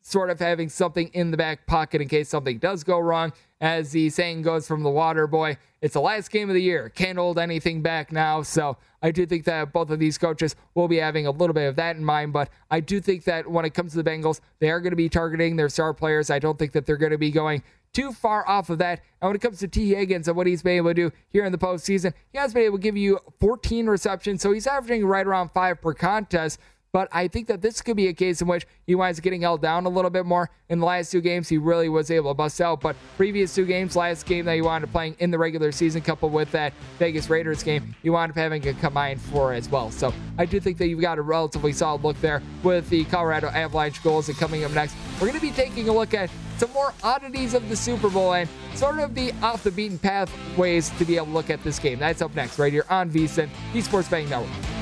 [0.02, 3.32] sort of having something in the back pocket in case something does go wrong.
[3.60, 6.88] As the saying goes from the water boy, it's the last game of the year.
[6.90, 8.42] Can't hold anything back now.
[8.42, 11.68] So I do think that both of these coaches will be having a little bit
[11.68, 12.32] of that in mind.
[12.32, 14.96] But I do think that when it comes to the Bengals, they are going to
[14.96, 16.30] be targeting their star players.
[16.30, 19.00] I don't think that they're going to be going too far off of that.
[19.20, 21.44] And when it comes to Tee Higgins and what he's been able to do here
[21.44, 24.42] in the postseason, he has been able to give you 14 receptions.
[24.42, 26.60] So he's averaging right around five per contest.
[26.92, 29.42] But I think that this could be a case in which he winds up getting
[29.42, 30.51] held down a little bit more.
[30.68, 32.81] In the last two games, he really was able to bust out.
[32.81, 36.01] But previous two games, last game that he wound up playing in the regular season,
[36.01, 39.90] coupled with that Vegas Raiders game, he wound up having a combined four as well.
[39.90, 43.48] So I do think that you've got a relatively solid look there with the Colorado
[43.48, 44.29] Avalanche goals.
[44.29, 47.55] And coming up next, we're going to be taking a look at some more oddities
[47.55, 51.16] of the Super Bowl and sort of the off the beaten path ways to be
[51.16, 51.98] able to look at this game.
[51.98, 54.77] That's up next, right here on VSIN, the Sports Betting Network.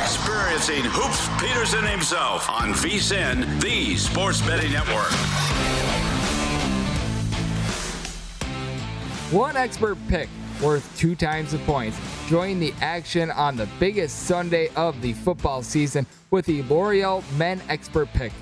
[0.00, 5.12] Experiencing Hoops Peterson himself on VSIN, the Sports Betting Network.
[9.30, 10.28] One expert pick
[10.62, 11.98] worth two times the points.
[12.28, 17.60] Join the action on the biggest Sunday of the football season with the L'Oreal Men
[17.68, 18.32] Expert Pick.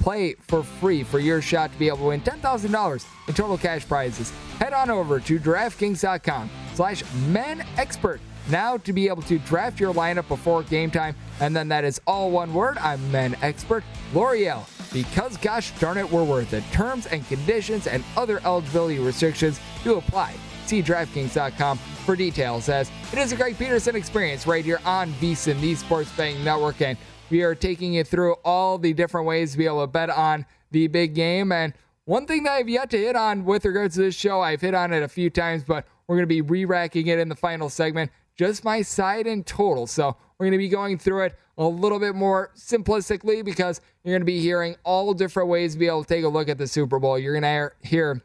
[0.00, 3.86] Play for free for your shot to be able to win $10,000 in total cash
[3.86, 4.30] prizes.
[4.58, 9.92] Head on over to DraftKings.com slash Men Expert now to be able to draft your
[9.92, 11.14] lineup before game time.
[11.40, 12.78] And then that is all one word.
[12.78, 14.66] I'm Men Expert L'Oreal.
[14.92, 16.64] Because gosh darn it, we're worth it.
[16.72, 20.34] Terms and conditions and other eligibility restrictions do apply.
[20.66, 25.60] See DraftKings.com for details as it is a Greg Peterson experience right here on VSIN,
[25.60, 26.80] the Sports Betting Network.
[26.80, 26.98] And
[27.30, 30.46] we are taking you through all the different ways to be able to bet on
[30.70, 31.52] the big game.
[31.52, 31.72] And
[32.04, 34.74] one thing that I've yet to hit on with regards to this show, I've hit
[34.74, 37.36] on it a few times, but we're going to be re racking it in the
[37.36, 38.10] final segment.
[38.40, 39.86] Just my side and total.
[39.86, 44.14] So we're going to be going through it a little bit more simplistically because you're
[44.14, 46.56] going to be hearing all different ways to be able to take a look at
[46.56, 47.18] the Super Bowl.
[47.18, 48.22] You're going to hear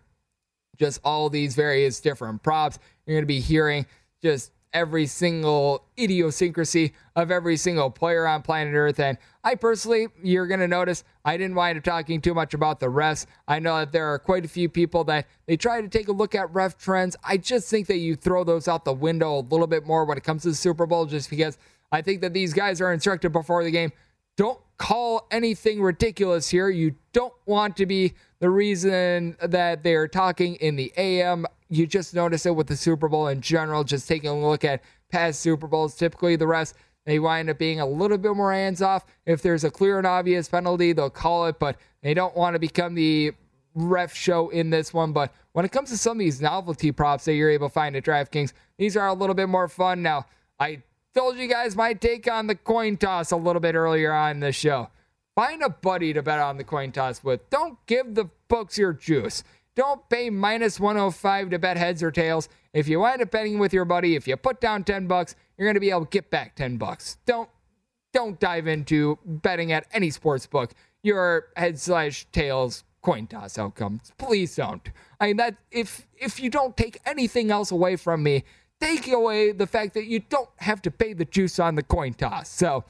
[0.80, 2.80] just all these various different props.
[3.06, 3.86] You're going to be hearing
[4.23, 8.99] just every single idiosyncrasy of every single player on planet Earth.
[8.99, 12.81] And I personally, you're going to notice I didn't wind up talking too much about
[12.81, 13.25] the refs.
[13.47, 16.11] I know that there are quite a few people that they try to take a
[16.11, 17.15] look at ref trends.
[17.23, 20.17] I just think that you throw those out the window a little bit more when
[20.17, 21.57] it comes to the Super Bowl, just because
[21.91, 23.93] I think that these guys are instructed before the game.
[24.35, 26.67] Don't call anything ridiculous here.
[26.67, 31.45] You don't want to be the reason that they're talking in the AM.
[31.69, 34.84] You just notice it with the Super Bowl in general, just taking a look at
[35.12, 35.95] past Super Bowls.
[35.95, 36.73] Typically, the refs,
[37.06, 39.06] they wind up being a little bit more hands off.
[39.25, 42.60] If there's a clear and obvious penalty, they'll call it, but they don't want to
[42.60, 43.34] become the
[43.73, 45.12] ref show in this one.
[45.12, 47.95] But when it comes to some of these novelty props that you're able to find
[47.95, 50.01] at DraftKings, these are a little bit more fun.
[50.01, 50.25] Now,
[50.60, 54.39] I told you guys my take on the coin toss a little bit earlier on
[54.39, 54.89] the show.
[55.36, 57.49] Find a buddy to bet on the coin toss with.
[57.49, 59.43] Don't give the books your juice.
[59.75, 62.47] Don't pay minus 105 to bet heads or tails.
[62.73, 65.65] If you wind up betting with your buddy, if you put down 10 bucks, you're
[65.65, 67.17] going to be able to get back 10 bucks.
[67.25, 67.49] Don't
[68.13, 70.73] don't dive into betting at any sports book
[71.05, 74.11] your head slash tails coin toss outcomes.
[74.17, 74.89] Please don't.
[75.19, 78.43] I mean that if if you don't take anything else away from me,
[78.81, 82.13] take away the fact that you don't have to pay the juice on the coin
[82.13, 82.49] toss.
[82.49, 82.85] So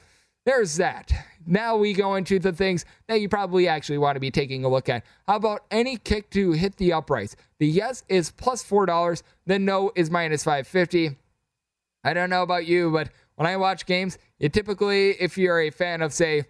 [0.46, 1.12] there's that.
[1.44, 4.68] Now we go into the things that you probably actually want to be taking a
[4.68, 5.04] look at.
[5.28, 7.36] How about any kick to hit the uprights?
[7.58, 9.22] The yes is plus four dollars.
[9.46, 11.16] The no is minus five fifty.
[12.02, 15.70] I don't know about you, but when I watch games, you typically, if you're a
[15.70, 16.44] fan of say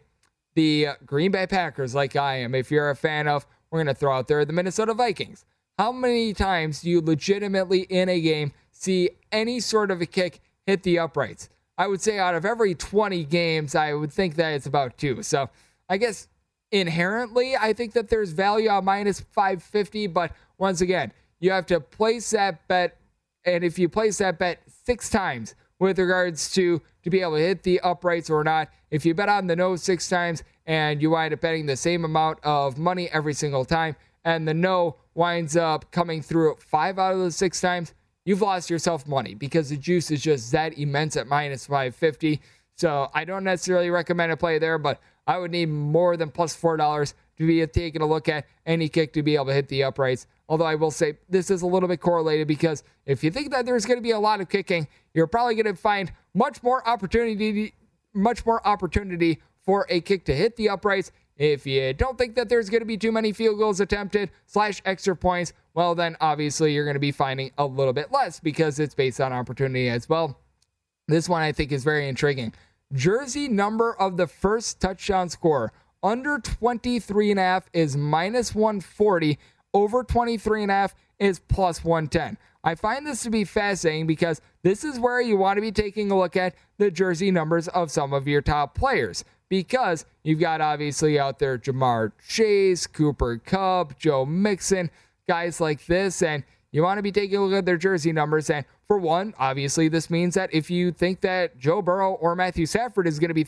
[0.54, 4.16] the Green Bay Packers, like I am, if you're a fan of, we're gonna throw
[4.16, 5.44] out there the Minnesota Vikings.
[5.78, 10.40] How many times do you legitimately in a game see any sort of a kick
[10.66, 11.50] hit the uprights?
[11.78, 15.22] I would say out of every 20 games, I would think that it's about two.
[15.22, 15.50] So
[15.88, 16.28] I guess
[16.72, 20.06] inherently, I think that there's value on minus 550.
[20.08, 22.96] But once again, you have to place that bet.
[23.44, 27.42] And if you place that bet six times with regards to to be able to
[27.42, 31.10] hit the uprights or not, if you bet on the no six times and you
[31.10, 35.56] wind up betting the same amount of money every single time, and the no winds
[35.56, 37.94] up coming through five out of the six times,
[38.26, 42.42] you've lost yourself money because the juice is just that immense at minus 550.
[42.74, 46.54] So I don't necessarily recommend a play there, but I would need more than plus
[46.54, 49.68] four dollars to be taking a look at any kick to be able to hit
[49.68, 50.26] the uprights.
[50.48, 53.66] Although I will say this is a little bit correlated because if you think that
[53.66, 56.86] there's going to be a lot of kicking, you're probably going to find much more
[56.86, 57.74] opportunity,
[58.14, 61.12] much more opportunity for a kick to hit the uprights.
[61.36, 64.80] If you don't think that there's going to be too many field goals attempted slash
[64.84, 68.80] extra points, well, then obviously you're going to be finding a little bit less because
[68.80, 70.40] it's based on opportunity as well.
[71.06, 72.54] This one I think is very intriguing.
[72.94, 79.38] Jersey number of the first touchdown score under 23 and a half is minus 140.
[79.74, 82.38] Over 23 and a half is plus 110.
[82.64, 86.10] I find this to be fascinating because this is where you want to be taking
[86.10, 90.60] a look at the jersey numbers of some of your top players because you've got
[90.60, 94.90] obviously out there Ja'Marr Chase, Cooper Kupp, Joe Mixon,
[95.26, 98.50] guys like this, and you want to be taking a look at their jersey numbers.
[98.50, 102.66] And for one, obviously, this means that if you think that Joe Burrow or Matthew
[102.66, 103.46] Stafford is going to be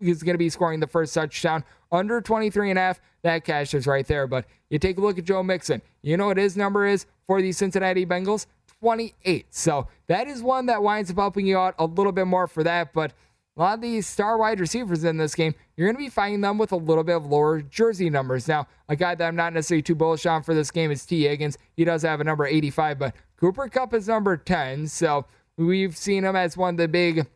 [0.00, 3.74] is going to be scoring the first touchdown under 23 and a half, that cash
[3.74, 4.26] is right there.
[4.26, 5.82] But you take a look at Joe Mixon.
[6.02, 8.46] You know what his number is for the Cincinnati Bengals?
[8.80, 9.46] 28.
[9.50, 12.62] So that is one that winds up helping you out a little bit more for
[12.62, 12.92] that.
[12.92, 13.12] But
[13.58, 16.40] a lot of these star wide receivers in this game, you're going to be finding
[16.40, 18.46] them with a little bit of lower jersey numbers.
[18.46, 21.24] Now, a guy that I'm not necessarily too bullish on for this game is Tee
[21.24, 21.58] Higgins.
[21.76, 24.86] He does have a number 85, but Cooper Kupp is number 10.
[24.86, 27.26] So we've seen him as one of the big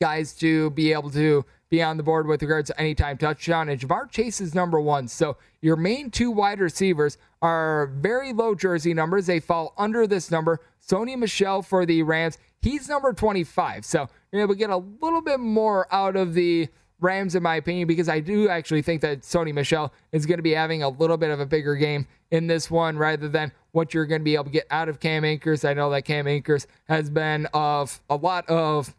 [0.00, 3.68] guys to be able to be on the board with regards to anytime touchdown.
[3.68, 5.06] And Ja'Marr Chase is number one.
[5.08, 9.26] So your main two wide receivers are very low jersey numbers.
[9.26, 10.60] They fall under this number.
[10.86, 13.84] Sony Michel for the Rams, he's number 25.
[13.84, 17.56] So you're able to get a little bit more out of the Rams, in my
[17.56, 20.88] opinion, because I do actually think that Sony Michel is going to be having a
[20.88, 24.24] little bit of a bigger game in this one rather than what you're going to
[24.24, 25.64] be able to get out of Cam Akers.
[25.64, 28.94] I know that Cam Akers has been of a lot of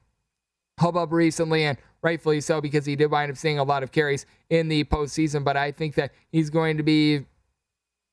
[0.80, 4.28] hubbub recently, and rightfully so because he did wind up seeing a lot of carries
[4.52, 5.44] in the postseason.
[5.44, 7.26] But I think that he's going to be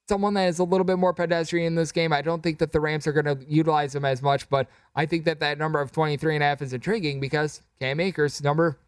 [0.09, 2.13] someone that is a little bit more pedestrian in this game.
[2.13, 5.07] I don't think that the Rams are going to utilize him as much, but I
[5.07, 8.79] think that that number of 23 and a half is intriguing because Cam Akers, number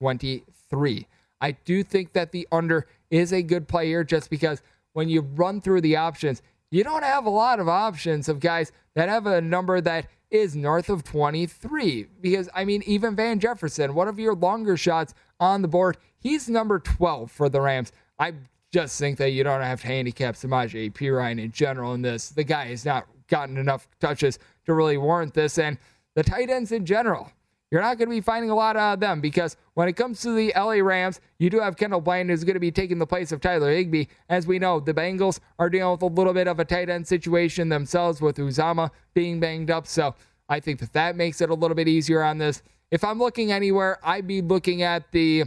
[0.00, 1.06] 23.
[1.40, 5.22] I do think that the under is a good play here just because when you
[5.22, 9.26] run through the options, you don't have a lot of options of guys that have
[9.26, 12.06] a number that is north of 23.
[12.20, 16.48] Because, I mean, even Van Jefferson, one of your longer shots on the board, he's
[16.48, 17.92] number 12 for the Rams.
[18.18, 18.34] I
[18.72, 22.30] just think that you don't have to handicap Samaje Perine in general in this.
[22.30, 25.58] The guy has not gotten enough touches to really warrant this.
[25.58, 25.78] And
[26.14, 27.32] the tight ends in general,
[27.70, 30.20] you're not going to be finding a lot out of them because when it comes
[30.22, 33.06] to the LA Rams, you do have Kendall Blanton who's going to be taking the
[33.06, 34.06] place of Tyler Higbee.
[34.28, 37.06] As we know, the Bengals are dealing with a little bit of a tight end
[37.06, 39.86] situation themselves with Uzomah being banged up.
[39.86, 40.14] So
[40.48, 42.62] I think that that makes it a little bit easier on this.
[42.90, 45.44] If I'm looking anywhere, I'd be looking at the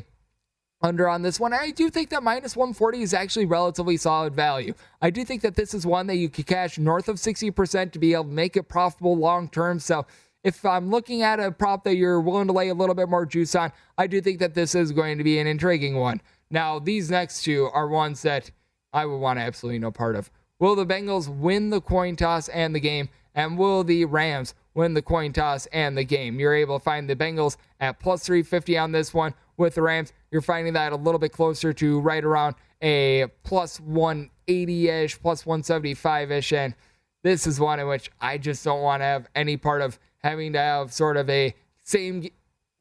[0.84, 1.54] under on this one.
[1.54, 4.74] I do think that minus 140 is actually relatively solid value.
[5.02, 8.00] I do think that this is one that you could cash north of 60% to
[8.00, 9.80] be able to make it profitable long term.
[9.80, 10.06] So
[10.43, 13.26] if I'm looking at a prop that you're willing to lay a little bit more
[13.26, 16.22] juice on, I do think that this is going to be an intriguing one.
[16.52, 18.52] Now, these next two are ones that
[18.91, 20.30] I would want absolutely no part of.
[20.60, 23.10] Will the Bengals win the coin toss and the game?
[23.34, 26.39] And will the Rams win the coin toss and the game?
[26.39, 29.34] You're able to find the Bengals at plus 350 on this one.
[29.58, 33.80] With the Rams, you're finding that a little bit closer to right around a plus
[33.80, 36.54] 180 ish, plus 175 ish.
[36.54, 36.76] And
[37.24, 40.54] this is one in which I just don't want to have any part of having
[40.54, 42.28] to have sort of a same.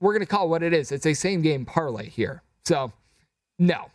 [0.01, 0.91] We're going to call what it is.
[0.91, 2.43] It's a same game parlay here.
[2.65, 2.93] So,
[3.59, 3.87] no,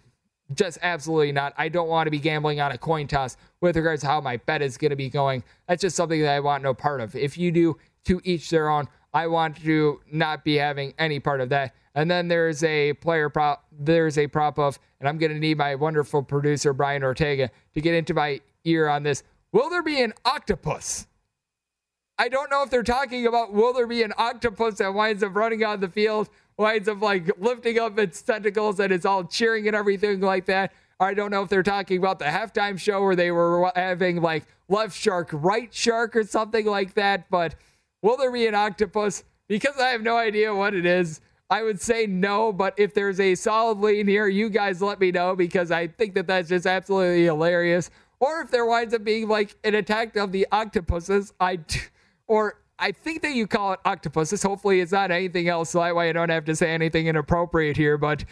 [0.54, 1.54] just absolutely not.
[1.58, 4.38] I don't want to be gambling on a coin toss with regards to how my
[4.38, 5.44] bet is going to be going.
[5.68, 7.16] That's just something that I want no part of.
[7.16, 11.42] If you do to each their own, I want to not be having any part
[11.42, 11.74] of that.
[11.98, 15.58] And then there's a player prop, there's a prop of, and I'm going to need
[15.58, 19.24] my wonderful producer, Brian Ortega, to get into my ear on this.
[19.52, 21.08] Will there be an octopus?
[22.20, 25.36] I don't know if they're talking about will there be an octopus that winds up
[25.36, 29.66] running on the field, winds up like lifting up its tentacles and it's all cheering
[29.66, 30.74] and everything like that.
[31.00, 34.46] I don't know if they're talking about the halftime show where they were having like
[34.70, 37.28] left shark, right shark, or something like that.
[37.32, 37.56] But
[38.04, 39.24] will there be an octopus?
[39.48, 41.22] Because I have no idea what it is.
[41.50, 45.12] I would say no, but if there's a solid lean here, you guys let me
[45.12, 47.90] know because I think that that's just absolutely hilarious.
[48.20, 51.58] Or if there winds up being like an attack of the octopuses, I.
[51.58, 51.82] T-
[52.28, 54.44] or I think that you call it octopuses.
[54.44, 55.72] Hopefully, it's not anything else.
[55.72, 57.98] So that way, I don't have to say anything inappropriate here.
[57.98, 58.26] But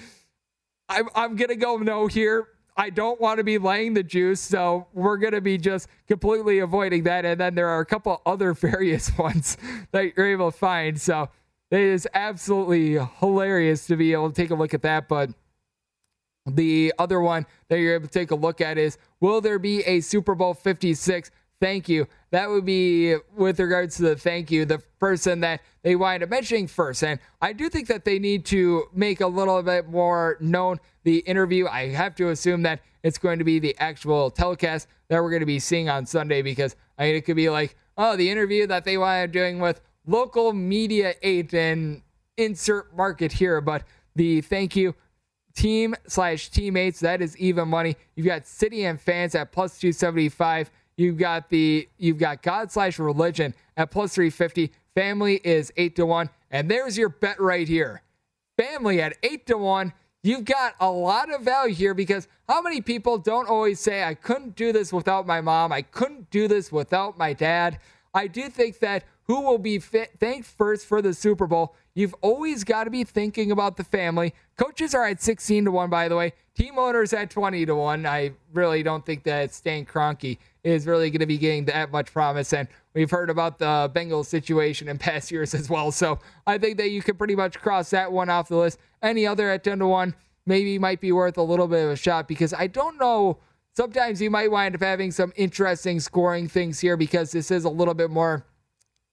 [0.90, 2.50] I'm, I'm to go no here.
[2.78, 4.42] I don't want to be laying the juice.
[4.42, 7.26] So we're going to be just completely avoiding that.
[7.26, 9.58] And then there are a couple other various ones
[9.92, 11.00] that you're able to find.
[11.00, 11.30] So
[11.72, 15.08] it is absolutely hilarious to be able to take a look at that.
[15.08, 15.32] But
[16.46, 19.82] the other one that you're able to take a look at is Will there be
[19.82, 21.32] a Super Bowl 56?
[21.60, 22.08] thank you.
[22.32, 26.30] That would be with regards to the thank you, the person that they wind up
[26.30, 27.04] mentioning first.
[27.04, 31.20] And I do think that they need to make a little bit more known the
[31.20, 31.68] interview.
[31.68, 35.42] I have to assume that it's going to be the actual telecast that we're going
[35.42, 38.68] to be seeing on Sunday because I mean, it could be like, oh, the interview
[38.68, 42.02] that they wind up doing with local media and
[42.38, 43.62] insert market here.
[43.62, 43.84] But
[44.16, 44.96] the thank you
[45.56, 47.96] team slash teammates, that is even money.
[48.16, 50.70] You've got city and fans at plus 275.
[50.98, 54.72] You've got the you've got God slash religion at plus 350.
[54.94, 58.02] Family is eight to one, and there's your bet right here.
[58.58, 59.92] Family at eight to one.
[60.24, 64.14] you've got a lot of value here because how many people don't always say, I
[64.14, 67.80] couldn't do this without my mom, I couldn't do this without my dad?
[68.14, 71.76] I do think that who will be fit, thanked first for the Super Bowl.
[71.94, 74.34] You've always got to be thinking about the family.
[74.58, 76.34] Coaches are at 16 to 1, by the way.
[76.56, 78.06] Team owners at 20 to 1.
[78.06, 82.12] I really don't think that Stan Kroenke is really going to be getting that much
[82.12, 82.54] promise.
[82.54, 85.92] And we've heard about the Bengals situation in past years as well.
[85.92, 88.80] So I think that you could pretty much cross that one off the list.
[89.02, 90.16] Any other at 10 to 1
[90.46, 93.40] maybe might be worth a little bit of a shot because I don't know
[93.76, 97.70] sometimes you might wind up having some interesting scoring things here because this is a
[97.70, 98.46] little bit more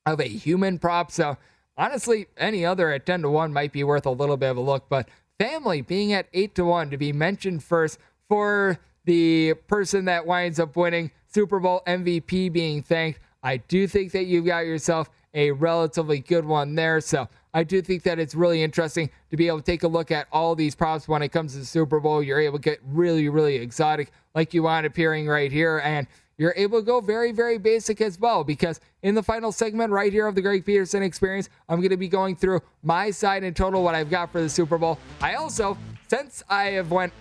[0.07, 1.11] of a human prop.
[1.11, 1.37] So
[1.77, 4.61] honestly, any other at 10 to 1 might be worth a little bit of a
[4.61, 4.89] look.
[4.89, 7.99] But family being at 8 to 1 to be mentioned first
[8.29, 13.21] for the person that winds up winning Super Bowl MVP being thanked.
[13.43, 17.01] I do think that you've got yourself a relatively good one there.
[17.01, 20.11] So I do think that it's really interesting to be able to take a look
[20.11, 22.23] at all these props when it comes to the Super Bowl.
[22.23, 25.79] You're able to get really, really exotic, like you wind up hearing right here.
[25.85, 26.07] And
[26.43, 28.43] you're able to go very, very basic as well.
[28.43, 31.97] Because in the final segment right here of the Greg Peterson experience, I'm going to
[31.97, 34.99] be going through my side in total, what I've got for the Super Bowl.
[35.21, 35.79] I also,
[36.09, 37.13] since I have went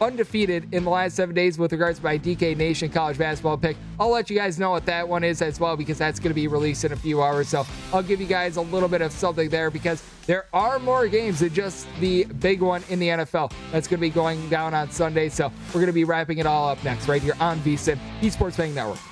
[0.00, 3.76] undefeated in the last seven days with regards to my DK Nation college basketball pick.
[4.00, 6.34] I'll let you guys know what that one is as well because that's going to
[6.34, 7.48] be released in a few hours.
[7.48, 11.08] So I'll give you guys a little bit of something there because there are more
[11.08, 14.74] games than just the big one in the NFL that's going to be going down
[14.74, 15.28] on Sunday.
[15.28, 18.56] So we're going to be wrapping it all up next right here on VSIN, Esports
[18.56, 19.11] Betting Network.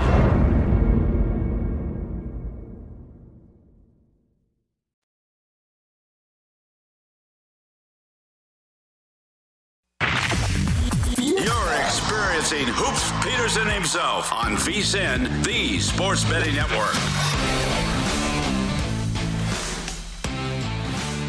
[14.81, 16.95] VSIN, the Sports Betting Network.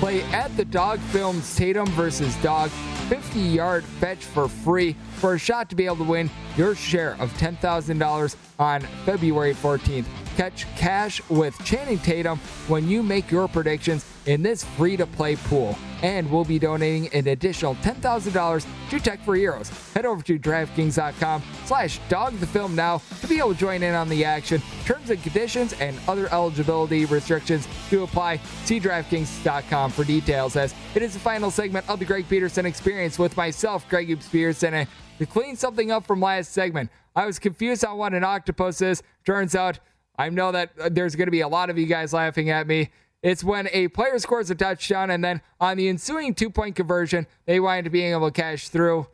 [0.00, 2.70] Play at the Dog Films Tatum versus Dog
[3.10, 7.12] 50 yard fetch for free for a shot to be able to win your share
[7.20, 10.06] of $10,000 on February 14th.
[10.36, 12.38] Catch cash with Channing Tatum
[12.68, 15.76] when you make your predictions in this free to play pool.
[16.02, 19.68] And we'll be donating an additional $10,000 to Tech for Heroes.
[19.94, 23.94] Head over to DraftKings.com slash dog the film now to be able to join in
[23.94, 24.60] on the action.
[24.84, 28.38] Terms and conditions and other eligibility restrictions do apply.
[28.64, 33.18] See DraftKings.com for details as it is the final segment of the Greg Peterson experience
[33.18, 34.74] with myself, Greg Hoops Peterson.
[34.74, 34.88] And
[35.18, 39.02] to clean something up from last segment, I was confused on what an octopus is.
[39.24, 39.78] Turns out
[40.18, 42.66] I know that uh, there's going to be a lot of you guys laughing at
[42.66, 42.90] me.
[43.22, 47.26] It's when a player scores a touchdown and then on the ensuing two point conversion,
[47.46, 49.06] they wind up being able to cash through.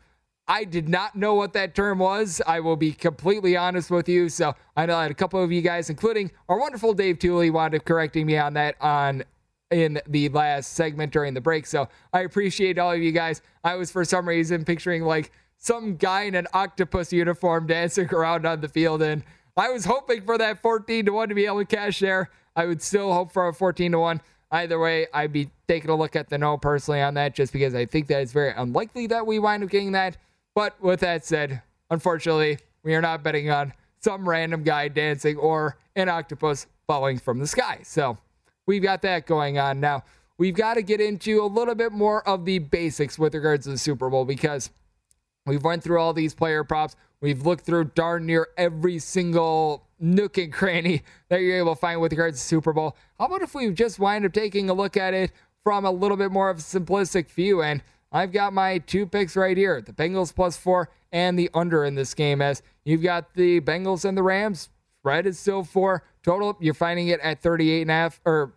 [0.50, 2.40] I did not know what that term was.
[2.46, 4.30] I will be completely honest with you.
[4.30, 7.74] So I know that a couple of you guys, including our wonderful Dave Tooley, wound
[7.74, 9.24] up correcting me on that on
[9.70, 11.66] in the last segment during the break.
[11.66, 13.42] So I appreciate all of you guys.
[13.62, 18.46] I was for some reason picturing like some guy in an octopus uniform dancing around
[18.46, 19.22] on the field and
[19.58, 22.30] I was hoping for that 14 to 1 to be able to cash there.
[22.58, 24.20] I would still hope for a 14 to 1.
[24.50, 27.72] Either way, I'd be taking a look at the no personally on that just because
[27.72, 30.16] I think that it's very unlikely that we wind up getting that.
[30.56, 35.76] But with that said, unfortunately, we are not betting on some random guy dancing or
[35.94, 37.78] an octopus falling from the sky.
[37.84, 38.18] So
[38.66, 39.78] we've got that going on.
[39.78, 40.02] Now,
[40.36, 43.70] we've got to get into a little bit more of the basics with regards to
[43.70, 44.70] the Super Bowl because
[45.46, 46.96] we've went through all these player props.
[47.20, 52.00] We've looked through darn near every single nook and cranny that you're able to find
[52.00, 52.96] with regards to Super Bowl.
[53.18, 55.32] How about if we just wind up taking a look at it
[55.64, 57.62] from a little bit more of a simplistic view?
[57.62, 57.82] And
[58.12, 61.94] I've got my two picks right here the Bengals plus four and the under in
[61.94, 64.68] this game, as you've got the Bengals and the Rams
[65.00, 66.04] spread is still four.
[66.22, 68.52] Total, you're finding it at 38 and a half or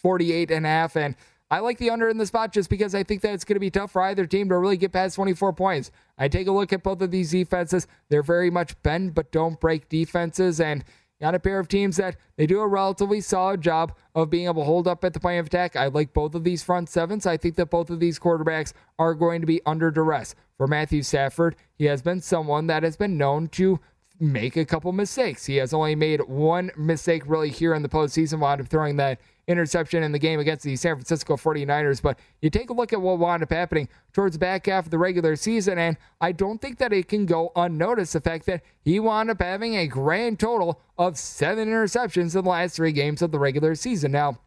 [0.00, 0.96] 48 and a half.
[0.96, 1.14] And
[1.50, 3.60] I like the under in the spot just because I think that it's going to
[3.60, 5.90] be tough for either team to really get past 24 points.
[6.16, 7.88] I take a look at both of these defenses.
[8.08, 10.60] They're very much bend but don't break defenses.
[10.60, 10.84] And
[11.20, 14.62] got a pair of teams that they do a relatively solid job of being able
[14.62, 15.76] to hold up at the point of attack.
[15.76, 17.26] I like both of these front sevens.
[17.26, 20.34] I think that both of these quarterbacks are going to be under duress.
[20.56, 23.80] For Matthew Stafford, he has been someone that has been known to
[24.18, 25.46] make a couple mistakes.
[25.46, 29.18] He has only made one mistake really here in the postseason, wound up throwing that
[29.50, 32.00] interception in the game against the San Francisco 49ers.
[32.00, 34.90] But you take a look at what wound up happening towards the back half of
[34.90, 38.62] the regular season, and I don't think that it can go unnoticed the fact that
[38.80, 43.22] he wound up having a grand total of seven interceptions in the last three games
[43.22, 44.12] of the regular season.
[44.12, 44.38] Now,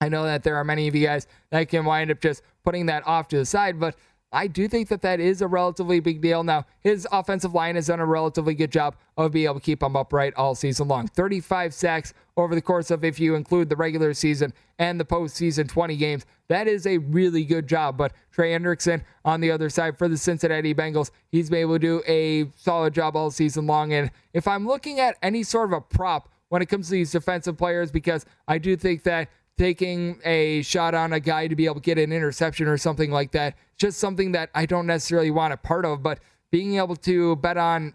[0.00, 2.86] I know that there are many of you guys that can wind up just putting
[2.86, 3.96] that off to the side, but
[4.32, 6.42] I do think that that is a relatively big deal.
[6.42, 9.82] Now, his offensive line has done a relatively good job of being able to keep
[9.82, 11.06] him upright all season long.
[11.06, 15.68] 35 sacks over the course of, if you include the regular season and the postseason
[15.68, 16.26] 20 games.
[16.48, 17.96] That is a really good job.
[17.96, 21.78] But Trey Hendrickson on the other side for the Cincinnati Bengals, he's been able to
[21.78, 23.92] do a solid job all season long.
[23.92, 27.10] And if I'm looking at any sort of a prop when it comes to these
[27.10, 29.28] defensive players, because I do think that
[29.58, 33.10] taking a shot on a guy to be able to get an interception or something
[33.10, 33.56] like that.
[33.78, 36.18] Just something that I don't necessarily want a part of, but
[36.50, 37.94] being able to bet on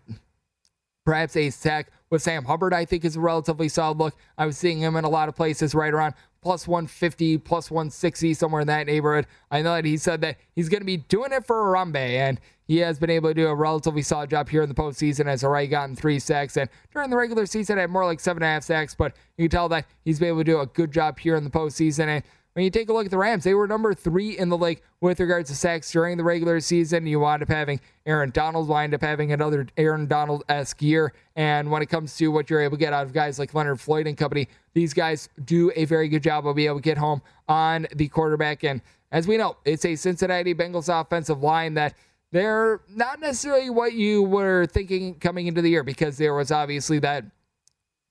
[1.06, 4.16] perhaps a sack with Sam Hubbard, I think is a relatively solid look.
[4.38, 8.34] I was seeing him in a lot of places right around plus 150, plus 160,
[8.34, 9.28] somewhere in that neighborhood.
[9.50, 12.40] I know that he said that he's going to be doing it for Harambe, and
[12.68, 15.26] he has been able to do a relatively solid job here in the postseason.
[15.26, 18.50] Has already gotten three sacks, and during the regular season, had more like seven and
[18.50, 18.94] a half sacks.
[18.94, 21.44] But you can tell that he's been able to do a good job here in
[21.44, 24.38] the postseason, and when you take a look at the Rams, they were number three
[24.38, 27.08] in the league with regards to sacks during the regular season.
[27.08, 31.14] You wind up having Aaron Donald wind up having another Aaron Donald esque year.
[31.36, 33.80] And when it comes to what you're able to get out of guys like Leonard
[33.80, 36.98] Floyd and company, these guys do a very good job of being able to get
[36.98, 38.64] home on the quarterback.
[38.64, 38.82] And
[39.12, 41.96] as we know, it's a Cincinnati Bengals offensive line that
[42.32, 47.00] they're not necessarily what you were thinking coming into the year because there was obviously
[47.00, 47.26] that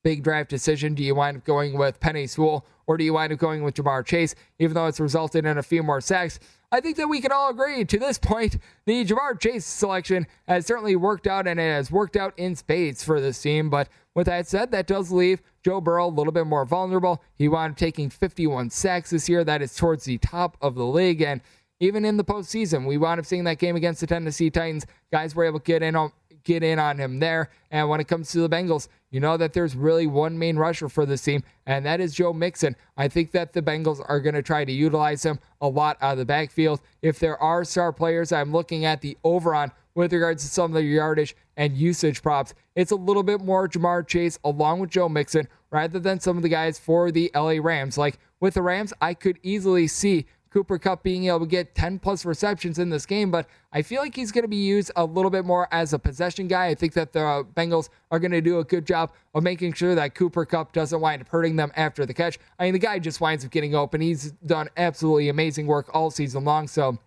[0.02, 0.94] big draft decision.
[0.94, 3.74] Do you wind up going with Penei Sewell or do you wind up going with
[3.74, 6.40] Ja'Marr Chase, even though it's resulted in a few more sacks?
[6.72, 10.66] I think that we can all agree to this point, the Ja'Marr Chase selection has
[10.66, 13.70] certainly worked out and it has worked out in spades for this team.
[13.70, 17.22] But with that said, that does leave Joe Burrow a little bit more vulnerable.
[17.34, 19.44] He wound up taking 51 sacks this year.
[19.44, 21.22] That is towards the top of the league.
[21.22, 21.40] And
[21.80, 24.86] even in the postseason, we wound up seeing that game against the Tennessee Titans.
[25.12, 26.12] Guys were able to get in on
[26.44, 27.50] get in on him there.
[27.70, 30.88] And when it comes to the Bengals, you know that there's really one main rusher
[30.88, 32.76] for this team, and that is Joe Mixon.
[32.96, 36.12] I think that the Bengals are going to try to utilize him a lot out
[36.12, 36.80] of the backfield.
[37.02, 40.70] If there are star players, I'm looking at the over on with regards to some
[40.70, 42.54] of the yardage and usage props.
[42.76, 46.42] It's a little bit more Ja'Marr Chase along with Joe Mixon rather than some of
[46.42, 47.98] the guys for the LA Rams.
[47.98, 52.00] Like with the Rams, I could easily see Cooper Kupp being able to get 10
[52.00, 55.04] plus receptions in this game, but I feel like he's going to be used a
[55.04, 56.66] little bit more as a possession guy.
[56.66, 59.74] I think that the uh, Bengals are going to do a good job of making
[59.74, 62.38] sure that Cooper Kupp doesn't wind up hurting them after the catch.
[62.58, 64.00] I mean, the guy just winds up getting open.
[64.00, 66.98] He's done absolutely amazing work all season long, so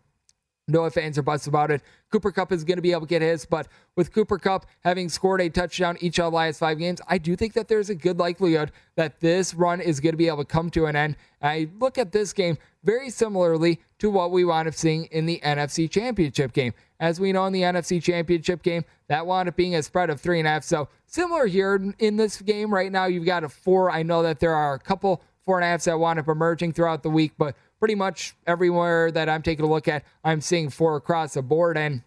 [0.67, 1.81] no fans are buts about it.
[2.13, 5.09] Cooper Kupp is going to be able to get his, but with Cooper Kupp having
[5.09, 7.95] scored a touchdown each of the last five games, I do think that there's a
[7.95, 11.15] good likelihood that this run is going to be able to come to an end.
[11.41, 15.41] I look at this game very similarly to what we wound up seeing in the
[15.43, 16.75] NFC Championship game.
[16.99, 20.21] As we know in the NFC Championship game, that wound up being a spread of
[20.21, 20.63] three and a half.
[20.63, 23.89] So similar here in this game right now, you've got a four.
[23.89, 26.73] I know that there are a couple four and a halfs that wound up emerging
[26.73, 30.69] throughout the week, but pretty much everywhere that I'm taking a look at, I'm seeing
[30.69, 31.77] four across the board.
[31.77, 32.01] And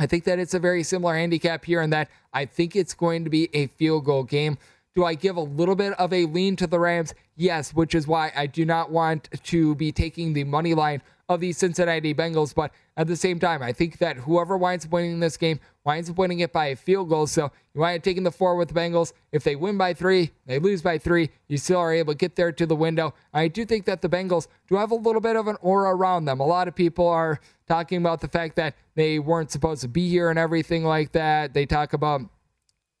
[0.00, 3.22] I think that it's a very similar handicap here in that I think it's going
[3.22, 4.58] to be a field goal game.
[4.96, 7.14] Do I give a little bit of a lean to the Rams?
[7.36, 11.38] Yes, which is why I do not want to be taking the money line of
[11.38, 12.52] the Cincinnati Bengals.
[12.52, 16.10] But at the same time, I think that whoever winds up winning this game winds
[16.10, 17.26] up winning it by a field goal.
[17.26, 19.14] So you wind up taking the four with the Bengals.
[19.32, 22.36] If they win by three, they lose by three, you still are able to get
[22.36, 23.14] there to the window.
[23.32, 26.26] I do think that the Bengals do have a little bit of an aura around
[26.26, 26.40] them.
[26.40, 30.10] A lot of people are talking about the fact that they weren't supposed to be
[30.10, 31.54] here and everything like that.
[31.54, 32.20] They talk about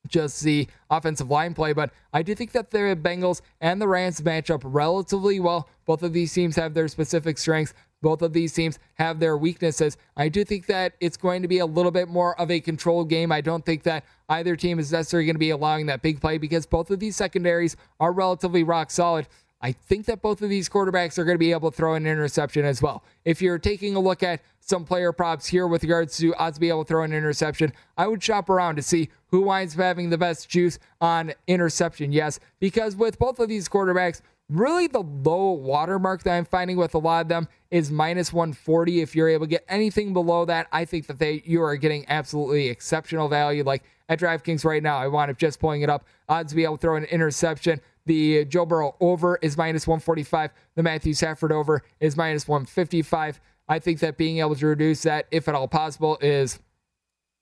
[0.06, 4.24] just the offensive line play, but I do think that the Bengals and the Rams
[4.24, 5.68] match up relatively well.
[5.84, 7.74] Both of these teams have their specific strengths.
[8.00, 9.96] Both of these teams have their weaknesses.
[10.16, 13.08] I do think that it's going to be a little bit more of a controlled
[13.08, 13.32] game.
[13.32, 16.38] I don't think that either team is necessarily going to be allowing that big play
[16.38, 19.26] because both of these secondaries are relatively rock solid.
[19.60, 22.06] I think that both of these quarterbacks are going to be able to throw an
[22.06, 23.02] interception as well.
[23.24, 26.60] If you're taking a look at some player props here with regards to odds to
[26.60, 29.80] be able to throw an interception, I would shop around to see who winds up
[29.80, 32.12] having the best juice on interception.
[32.12, 36.94] Yes, because with both of these quarterbacks, really the low watermark that I'm finding with
[36.94, 39.00] a lot of them is minus 140.
[39.00, 42.06] If you're able to get anything below that, I think that they you are getting
[42.08, 43.62] absolutely exceptional value.
[43.62, 46.06] Like at DraftKings right now, I wound up just pulling it up.
[46.28, 47.80] Odds to be able to throw an interception.
[48.06, 50.50] The uh, Joe Burrow over is minus 145.
[50.76, 53.40] The Matthew Stafford over is minus 155.
[53.68, 56.58] I think that being able to reduce that, if at all possible, is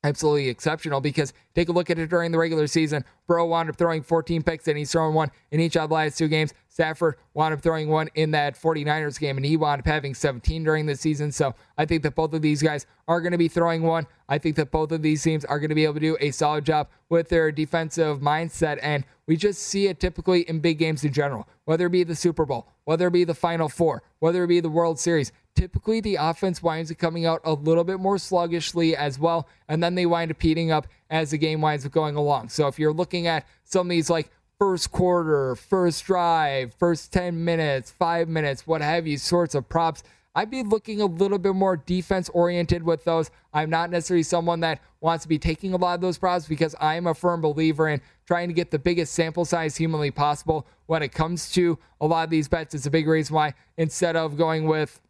[0.06, 3.04] absolutely exceptional because take a look at it during the regular season.
[3.26, 6.18] Burrow wound up throwing 14 picks and he's thrown one in each of the last
[6.18, 6.54] two games.
[6.76, 10.62] Stafford wound up throwing one in that 49ers game and he wound up having 17
[10.62, 11.32] during the season.
[11.32, 14.06] So I think that both of these guys are going to be throwing one.
[14.28, 16.32] I think that both of these teams are going to be able to do a
[16.32, 18.78] solid job with their defensive mindset.
[18.82, 22.14] And we just see it typically in big games in general, whether it be the
[22.14, 26.00] Super Bowl, whether it be the Final Four, whether it be the World Series typically
[26.00, 29.94] the offense winds up coming out a little bit more sluggishly as well, and then
[29.94, 32.50] they wind up heating up as the game winds up going along.
[32.50, 37.44] So if you're looking at some of these like first quarter, first drive, first 10
[37.44, 40.02] minutes, five minutes, what have you, sorts of props.
[40.34, 43.30] I'd be looking a little bit more defense oriented with those.
[43.54, 46.74] I'm not necessarily someone that wants to be taking a lot of those props because
[46.78, 50.66] I am a firm believer in trying to get the biggest sample size humanly possible
[50.86, 52.74] when it comes to a lot of these bets.
[52.74, 55.00] It's a big reason why instead of going with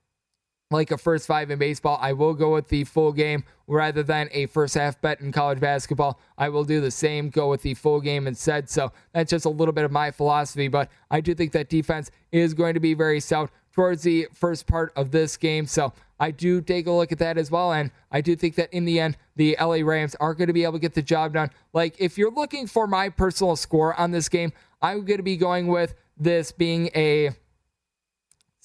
[0.70, 4.28] like a first five in baseball, I will go with the full game rather than
[4.32, 6.18] a first half bet in college basketball.
[6.36, 8.68] I will do the same, go with the full game instead.
[8.68, 12.10] So that's just a little bit of my philosophy, but I do think that defense
[12.32, 15.66] is going to be very stout towards the first part of this game.
[15.66, 17.72] So I do take a look at that as well.
[17.72, 20.64] And I do think that in the end, the LA Rams are going to be
[20.64, 21.50] able to get the job done.
[21.72, 25.36] Like, if you're looking for my personal score on this game, I'm going to be
[25.36, 27.32] going with this being a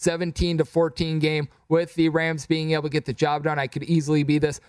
[0.02, 3.60] 17 to 14 game with the Rams being able to get the job done.
[3.60, 4.60] I could easily be this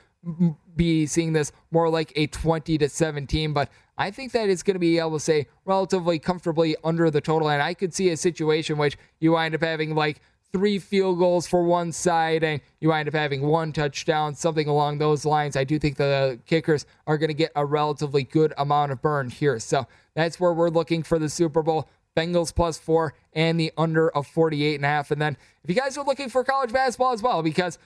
[0.77, 3.69] be seeing this more like a 20 to 17, but
[3.99, 7.51] I think that it's going to be able to say relatively comfortably under the total.
[7.51, 10.21] And I could see a situation which you wind up having like
[10.53, 14.99] three field goals for one side and you wind up having one touchdown, something along
[14.99, 15.57] those lines.
[15.57, 19.31] I do think the kickers are going to get a relatively good amount of burn
[19.31, 19.59] here.
[19.59, 21.89] So that's where we're looking for the Super Bowl.
[22.17, 25.11] Bengals plus four, and the under of 48 and a half.
[25.11, 27.79] And then if you guys are looking for college basketball as well, because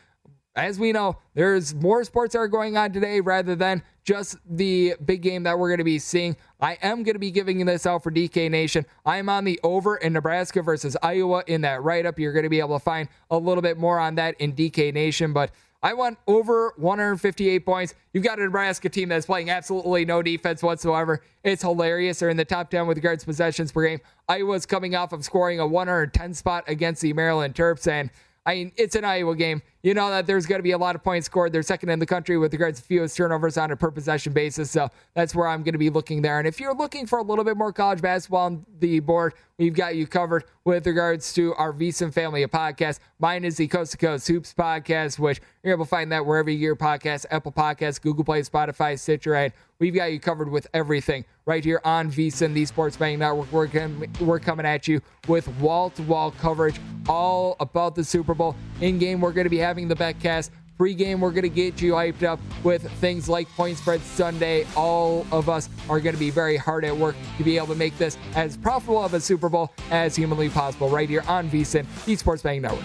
[0.57, 4.95] as we know, there's more sports that are going on today rather than just the
[5.05, 6.35] big game that we're going to be seeing.
[6.61, 8.87] I am going to be giving this out for DK Nation.
[9.05, 12.19] I'm on the over in Nebraska versus Iowa in that write up.
[12.19, 14.95] You're going to be able to find a little bit more on that in DK
[14.95, 15.51] Nation, but
[15.87, 17.95] I want over 158 points.
[18.13, 21.23] You've got a Nebraska team that's playing absolutely no defense whatsoever.
[21.45, 22.19] It's hilarious.
[22.19, 24.01] They're in the top 10 with regards to possessions per game.
[24.29, 28.11] Iowa's coming off of scoring a 110 spot against the Maryland Terps, and
[28.45, 29.63] I mean, it's an Iowa game.
[29.87, 31.53] You know that there's going to be a lot of points scored.
[31.53, 34.69] They're second in the country with regards to fewest turnovers on a per possession basis.
[34.69, 36.41] So that's where I'm going to be looking there.
[36.41, 39.75] And if you're looking for a little bit more college basketball on the board, we've
[39.75, 42.99] got you covered with regards to our VSiN family of podcasts.
[43.21, 46.51] Mine is the Coast to Coast Hoops podcast, which you're able to find that wherever
[46.51, 50.67] you get podcasts, Apple Podcasts, Google Play, Spotify, Stitcher, and we've got you covered with
[50.75, 53.53] everything right here on VSiN, the Sports Betting Network.
[53.53, 58.57] We're, we're coming at you with wall-to-wall coverage all about the Super Bowl.
[58.81, 60.51] In-game, we're going to be having the betcast.
[60.79, 64.67] Pre-game, we're going to get you hyped up with things like Point Spread Sunday.
[64.77, 67.75] All of us are going to be very hard at work to be able to
[67.75, 71.87] make this as profitable of a Super Bowl as humanly possible right here on VSiN,
[72.05, 72.85] the Sports Betting Network.